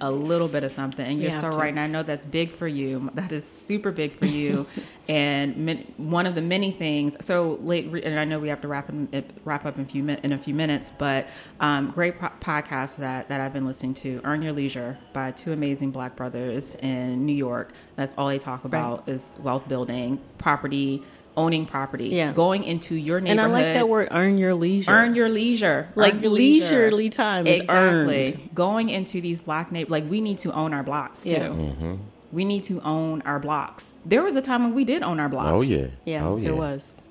[0.01, 1.57] A little bit of something, and You you're so to.
[1.57, 1.69] right.
[1.69, 3.09] And I know that's big for you.
[3.15, 4.67] That is super big for you,
[5.09, 7.15] and min- one of the many things.
[7.25, 9.07] So late, and I know we have to wrap in,
[9.45, 11.27] wrap up in a few in a few minutes, but
[11.59, 14.19] um, great po- podcast that that I've been listening to.
[14.23, 17.71] Earn Your Leisure by two amazing Black brothers in New York.
[17.95, 21.03] That's all they talk about is wealth building, property,
[21.37, 22.31] owning property, Yeah.
[22.33, 23.45] going into your neighborhood.
[23.45, 23.55] and.
[23.55, 24.07] I like that word.
[24.11, 24.91] Earn your leisure.
[24.91, 25.89] Earn your leisure.
[25.95, 26.65] Like Earn your leisure.
[26.75, 28.49] leisurely time is earned.
[28.55, 31.31] Going into these black neighbors, like we need to own our blocks too.
[31.31, 31.47] Yeah.
[31.49, 31.95] Mm-hmm.
[32.31, 33.95] We need to own our blocks.
[34.05, 35.51] There was a time when we did own our blocks.
[35.53, 37.01] oh yeah, Yeah, oh yeah, there was.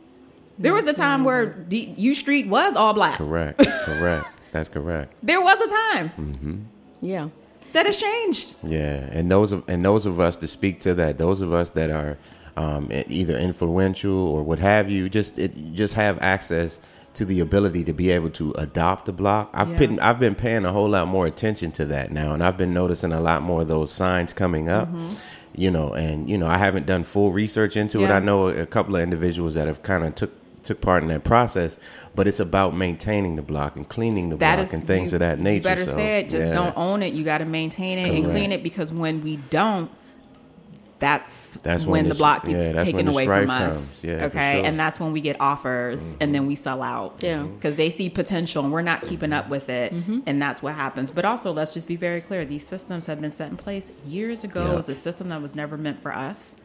[0.58, 3.16] There was a time where D- U Street was all black.
[3.18, 4.26] correct, correct.
[4.52, 5.12] That's correct.
[5.22, 6.56] There was a time mm-hmm.
[7.00, 7.28] Yeah.
[7.72, 8.54] that has changed.
[8.62, 11.70] Yeah, and those of and those of us to speak to that, those of us
[11.70, 12.18] that are
[12.56, 16.80] um, either influential or what have you, just it, just have access
[17.14, 19.48] to the ability to be able to adopt a block.
[19.54, 19.76] I've Yeah.
[19.78, 22.74] been I've been paying a whole lot more attention to that now, and I've been
[22.74, 24.88] noticing a lot more of those signs coming up.
[25.56, 28.04] You know, and you know, I haven't done full research into it.
[28.08, 28.12] Mm-hmm.
[28.12, 30.32] I know a couple of individuals that have kind of took
[30.64, 31.78] took part in that process,
[32.16, 35.16] but it's about maintaining the block and cleaning the That block is and things you-
[35.16, 35.62] of that you nature.
[35.62, 36.30] better so, say it.
[36.30, 36.54] Just yeah.
[36.54, 37.12] don't own it.
[37.14, 39.90] You got to maintain it and clean it because when we don't,
[40.98, 44.04] that's, That's when, when the the- block gets that's taken away from us.
[44.04, 44.64] Yeah, okay, sure.
[44.64, 46.32] and that's when we get offers and mm-hmm.
[46.32, 47.22] then we sell out.
[47.22, 47.38] Yeah.
[47.38, 47.54] Mm-hmm.
[47.56, 50.20] because they see potential and we're not keeping up with it, mm-hmm.
[50.26, 51.10] and that's what happens.
[51.10, 54.44] But also, let's just be very clear: these systems have been set in place years
[54.44, 54.64] ago.
[54.64, 54.72] Yeah.
[54.72, 56.56] It was a system that was never meant for us.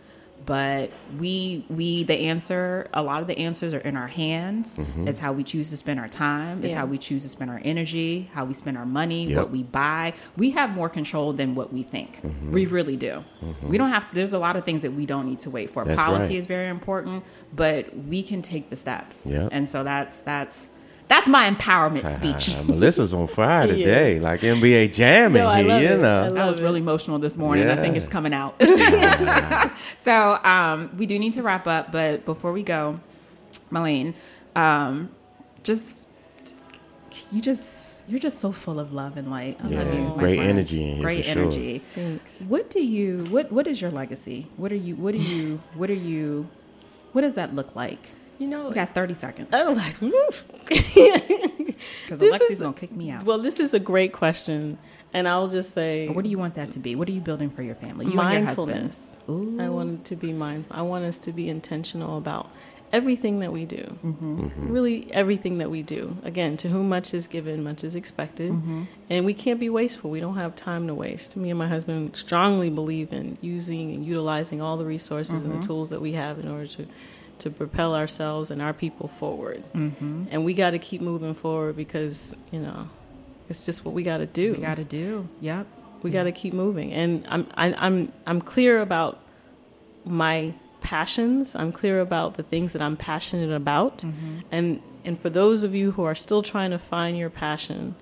[0.50, 0.90] But
[1.20, 4.78] we we the answer a lot of the answers are in our hands.
[4.78, 5.08] Mm-hmm.
[5.08, 6.64] It's how we choose to spend our time.
[6.64, 6.80] It's Yeah.
[6.80, 9.38] how we choose to spend our energy, how we spend our money, Yep.
[9.38, 10.14] what we buy.
[10.36, 12.22] We have more control than what we think.
[12.24, 12.52] Mm-hmm.
[12.52, 13.24] We really do.
[13.62, 14.08] We don't have.
[14.12, 15.84] There's a lot of things that we don't need to wait for.
[15.84, 16.40] That's Policy right.
[16.40, 17.24] is very important,
[17.56, 19.28] but we can take the steps.
[19.28, 19.50] Yep.
[19.52, 20.72] And so that's that's
[21.10, 22.56] that's my empowerment speech.
[22.68, 24.22] Melissa's on fire She today, is.
[24.22, 25.92] like NBA jamming No, I here, love you it.
[25.92, 26.28] I know.
[26.30, 26.64] love I was it.
[26.64, 27.68] really emotional this morning.
[27.70, 28.56] I think it's coming out.
[29.98, 33.00] so um, we do need to wrap up, but before we go,
[33.72, 34.14] Marlene,
[34.56, 35.10] um,
[35.64, 36.06] just
[37.32, 39.60] you just you're just so full of love and light.
[39.64, 40.14] I love you.
[40.18, 40.50] great friend.
[40.52, 41.42] energy in here, Great for sure.
[41.44, 41.82] energy.
[41.94, 42.42] Thanks.
[42.48, 44.48] What do you what what is your legacy?
[44.58, 46.50] What are you what do you what are you
[47.12, 48.10] what does that look like?
[48.40, 49.50] You know, We got 30 seconds.
[49.54, 50.46] I'm woof.
[50.68, 53.24] Because Alexi's is- going to kick me out.
[53.24, 54.78] well, this is a great question,
[55.14, 56.96] and I'll just say, what do you want that to be?
[56.96, 58.06] What are you building for your family?
[58.08, 58.68] You and your husband.
[58.70, 59.18] mindfulness.
[59.30, 59.60] Ooh.
[59.62, 60.76] I want it to be mindful.
[60.76, 62.50] I want us to be intentional about
[62.92, 63.98] everything that we do.
[64.04, 64.72] Mm-hmm.
[64.72, 66.18] Really, everything that we do.
[66.24, 68.84] Again, to whom much is given, much is expected, Mm-hmm.
[69.10, 70.10] and we can't be wasteful.
[70.10, 71.36] We don't have time to waste.
[71.38, 75.52] Me and my husband strongly believe in using and utilizing all the resources Mm-hmm.
[75.52, 76.88] and the tools that we have in order to
[77.40, 79.64] to propel ourselves and our people forward.
[79.74, 80.26] Mm-hmm.
[80.32, 82.90] And we got to keep moving forward because you know
[83.48, 84.54] it's just what we got to do.
[84.54, 85.28] We got to do.
[85.42, 85.68] Yep.
[86.02, 89.20] We got to keep moving, and I'm I, I'm I'm clear about
[90.06, 91.56] my passions.
[91.56, 94.04] I'm clear about the things that I'm passionate about,
[94.50, 97.96] and and for those of you who are still trying to find your passion,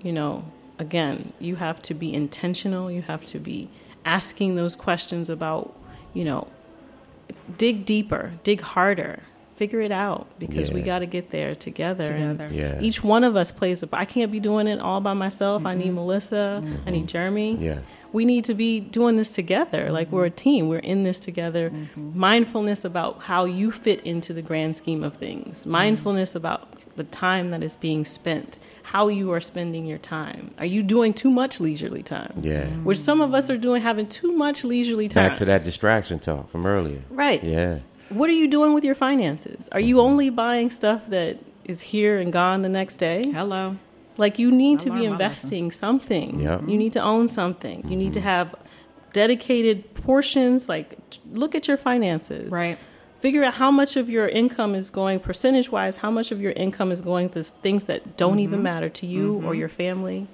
[0.00, 0.44] you know,
[0.78, 2.90] again, you have to be intentional.
[2.90, 3.70] You have to be
[4.04, 5.76] asking those questions about,
[6.14, 6.48] you know,
[7.56, 9.20] dig deeper, dig harder,
[9.58, 12.04] figure it out because we got to get there together.
[12.04, 12.48] Together.
[12.50, 12.80] Yeah.
[12.80, 13.88] Each one of us plays a.
[13.92, 15.66] I can't be doing it all by myself.
[15.66, 15.96] I need mm-hmm.
[15.96, 16.62] Melissa.
[16.86, 17.06] I need mm-hmm.
[17.06, 17.56] Jeremy.
[17.58, 17.82] Yes.
[18.12, 19.90] We need to be doing this together.
[19.90, 20.36] Like we're a mm-hmm.
[20.36, 20.68] team.
[20.68, 21.72] We're in this together.
[21.96, 25.66] Mindfulness about how you fit into the grand scheme of things.
[25.66, 28.58] Mindfulness about the time that is being spent.
[28.88, 30.50] How you are spending your time.
[30.56, 32.32] Are you doing too much leisurely time?
[32.40, 32.64] Yeah.
[32.88, 35.28] Which some of us are doing, having too much leisurely time.
[35.28, 37.02] Back to that distraction talk from earlier.
[37.10, 37.44] Right.
[37.44, 37.80] Yeah.
[38.08, 39.68] What are you doing with your finances?
[39.72, 40.06] Are you mm-hmm.
[40.06, 41.36] only buying stuff that
[41.66, 43.20] is here and gone the next day?
[43.26, 43.76] Hello.
[44.16, 46.40] Like you need I to be learned my investing something.
[46.40, 46.62] Yep.
[46.66, 47.86] You need to own something.
[47.90, 48.28] You need to mm-hmm.
[48.28, 48.54] have
[49.12, 50.66] dedicated portions.
[50.66, 52.50] Like t- look at your finances.
[52.50, 52.78] Right.
[53.20, 55.98] Figure out how much of your income is going percentage wise.
[55.98, 58.38] How much of your income is going to things that don't Mm-hmm.
[58.40, 60.28] even matter to you or your family,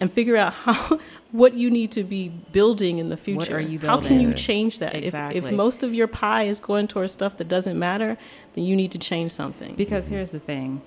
[0.00, 1.00] and figure out how
[1.32, 3.38] what you need to be building in the future.
[3.38, 3.88] What are you building?
[3.88, 4.94] How can you change that?
[4.94, 8.16] If, if most of your pie is going towards stuff that doesn't matter,
[8.52, 9.74] then you need to change something.
[9.74, 10.82] Because here's the thing.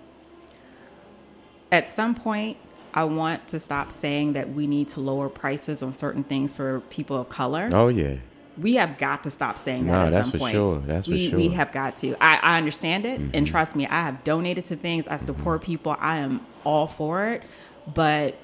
[1.72, 2.58] At some point,
[2.94, 6.82] I want to stop saying that we need to lower prices on certain things for
[6.90, 7.70] people of color.
[7.74, 8.18] Oh yeah.
[8.58, 10.52] We have got to stop saying that No, at that's some for point.
[10.54, 10.80] sure.
[10.80, 11.38] That's for we, sure.
[11.38, 12.16] We have got to.
[12.24, 13.32] I, I understand it, Mm-hmm.
[13.36, 15.08] and trust me, I have donated to things.
[15.08, 15.96] I support people.
[16.00, 17.44] I am all for it,
[17.94, 18.36] but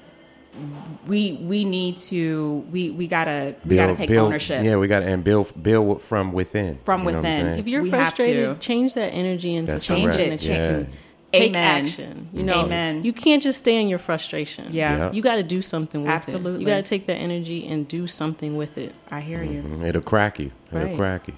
[1.06, 4.64] we we need to we we gotta we gotta take build- ownership.
[4.64, 6.76] Yeah, we got to and build build from within.
[6.84, 7.58] From You know what I'm within.
[7.58, 10.30] If you're We frustrated, change that energy into That's something Change it.
[10.30, 10.66] that you Yeah.
[10.68, 10.92] can
[11.32, 11.82] take Amen.
[11.84, 12.28] action.
[12.32, 13.04] You know, Amen.
[13.04, 14.66] you can't just stay in your frustration.
[14.70, 14.96] Yeah.
[14.96, 15.12] Yeah.
[15.12, 16.14] You got to do something with it.
[16.14, 16.60] Absolutely.
[16.60, 18.94] You got to take that energy and do something with it.
[19.10, 19.62] I hear you.
[19.62, 20.52] Mm, It'll crack you.
[20.72, 20.96] It'll Right.
[20.96, 21.34] crack you.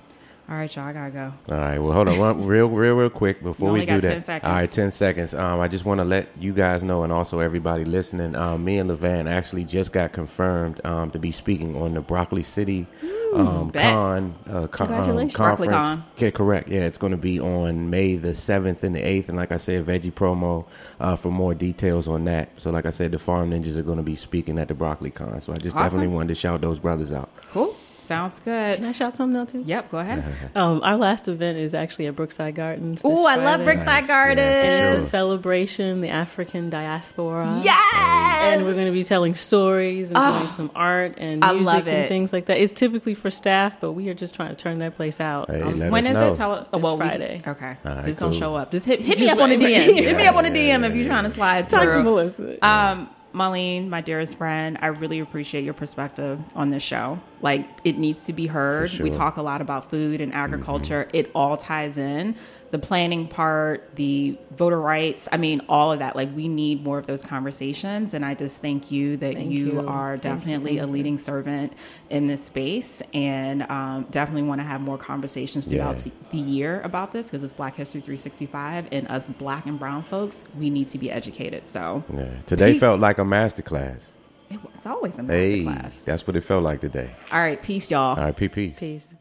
[0.51, 1.33] All right, y'all, I gotta go.
[1.49, 1.79] All right.
[1.79, 4.29] Well, hold on, one, real, real, real quick before we do that.
[4.43, 5.33] All right, ten seconds.
[5.33, 8.35] Um, I just want to let you guys know, and also everybody listening.
[8.35, 12.43] Um, me and Levan actually just got confirmed um, to be speaking on the Broccoli
[12.43, 12.89] City
[13.33, 13.95] um, bet.
[13.95, 15.37] con, uh, con Congratulations.
[15.37, 16.03] um, Broccoli conference.
[16.03, 16.11] Con.
[16.17, 16.69] Okay, correct.
[16.69, 19.57] Yeah, it's going to be on May the seventh and the eighth, and like I
[19.57, 20.67] said, Veggie promo
[20.99, 22.51] uh, for more details on that.
[22.57, 25.13] So, like I said, the Farm Ninjas are going to be speaking at the Broccoli
[25.13, 25.41] Con.
[25.41, 25.85] So, I just Awesome.
[25.87, 27.31] definitely wanted to shout those brothers out.
[27.53, 27.77] Cool.
[28.11, 28.75] Sounds good.
[28.75, 28.89] Can good.
[28.89, 29.63] I shout something out too?
[29.65, 30.25] Yep, go ahead.
[30.57, 33.03] Um, our last event is actually at Brookside Gardens.
[33.05, 33.65] Oh, I love Friday.
[33.65, 34.41] Brookside Gardens.
[34.41, 35.09] And it's a Sure.
[35.11, 37.61] celebration, the African diaspora.
[37.63, 38.43] Yes.
[38.57, 41.87] And we're going to be telling stories and doing some art and I music love
[41.89, 42.59] and things like that.
[42.59, 45.49] It's typically for staff, but we are just trying to turn that place out.
[45.49, 46.33] Hey, Um, let when us is know.
[46.33, 46.35] it?
[46.35, 47.41] Tell oh, This well, we- Friday.
[47.47, 47.77] okay.
[47.85, 48.73] All right, just don't show up.
[48.73, 49.95] Just hit, hit Just me up on the right- DM.
[50.03, 51.93] hit me up on the DM if you're trying to slide Talk through.
[51.93, 52.67] to Melissa.
[52.67, 57.21] Um, Marlene, my dearest friend, I really appreciate your perspective on this show.
[57.43, 58.91] Like, it needs to be heard.
[58.91, 61.09] For We talk a lot about food and agriculture.
[61.13, 62.37] It all ties in.
[62.71, 66.15] The planning part, the voter rights, I mean, all of that.
[66.15, 68.15] Like, we need more of those conversations.
[68.15, 69.89] And I just thank you that Thank you, you.
[69.89, 70.93] are Thank you, definitely thank a you.
[70.93, 71.73] leading servant
[72.11, 73.03] in this space.
[73.13, 76.13] And um, definitely want to have more conversations throughout Yeah.
[76.31, 78.87] the year about this because it's Black History 365.
[78.93, 81.67] And us black and brown folks, we need to be educated.
[81.67, 82.29] So, Yeah.
[82.47, 84.11] Today felt like a masterclass.
[84.51, 86.05] it- It's always a Hey, masterclass.
[86.05, 87.11] that's what it felt like today.
[87.33, 88.17] All right, peace, y'all.
[88.19, 88.75] All right, PP.
[88.79, 89.15] Peace.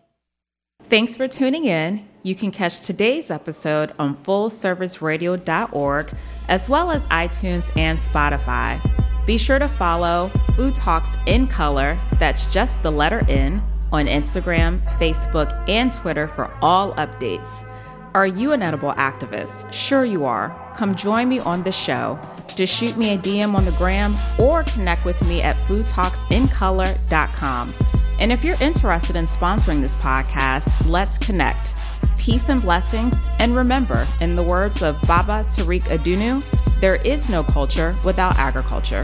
[0.90, 2.08] Thanks for tuning in.
[2.24, 6.12] You can catch today's episode on fullserviceradio.org
[6.48, 8.80] as well as iTunes and Spotify.
[9.26, 13.62] Be sure to follow Food Talks in Color, that's just the letter N,
[13.92, 17.70] on Instagram, Facebook, and Twitter for all updates.
[18.16, 19.72] Are you an edible activist?
[19.72, 20.69] Sure, you are.
[20.80, 22.18] Come join me on the show.
[22.56, 27.74] Just shoot me a DM on the gram or connect with me at foodtalksincolor.com.
[28.22, 31.76] And if you're interested in sponsoring this podcast, let's connect.
[32.18, 33.30] Peace and blessings.
[33.40, 39.04] And remember, in the words of Baba Tariq Adunu, there is no culture without agriculture.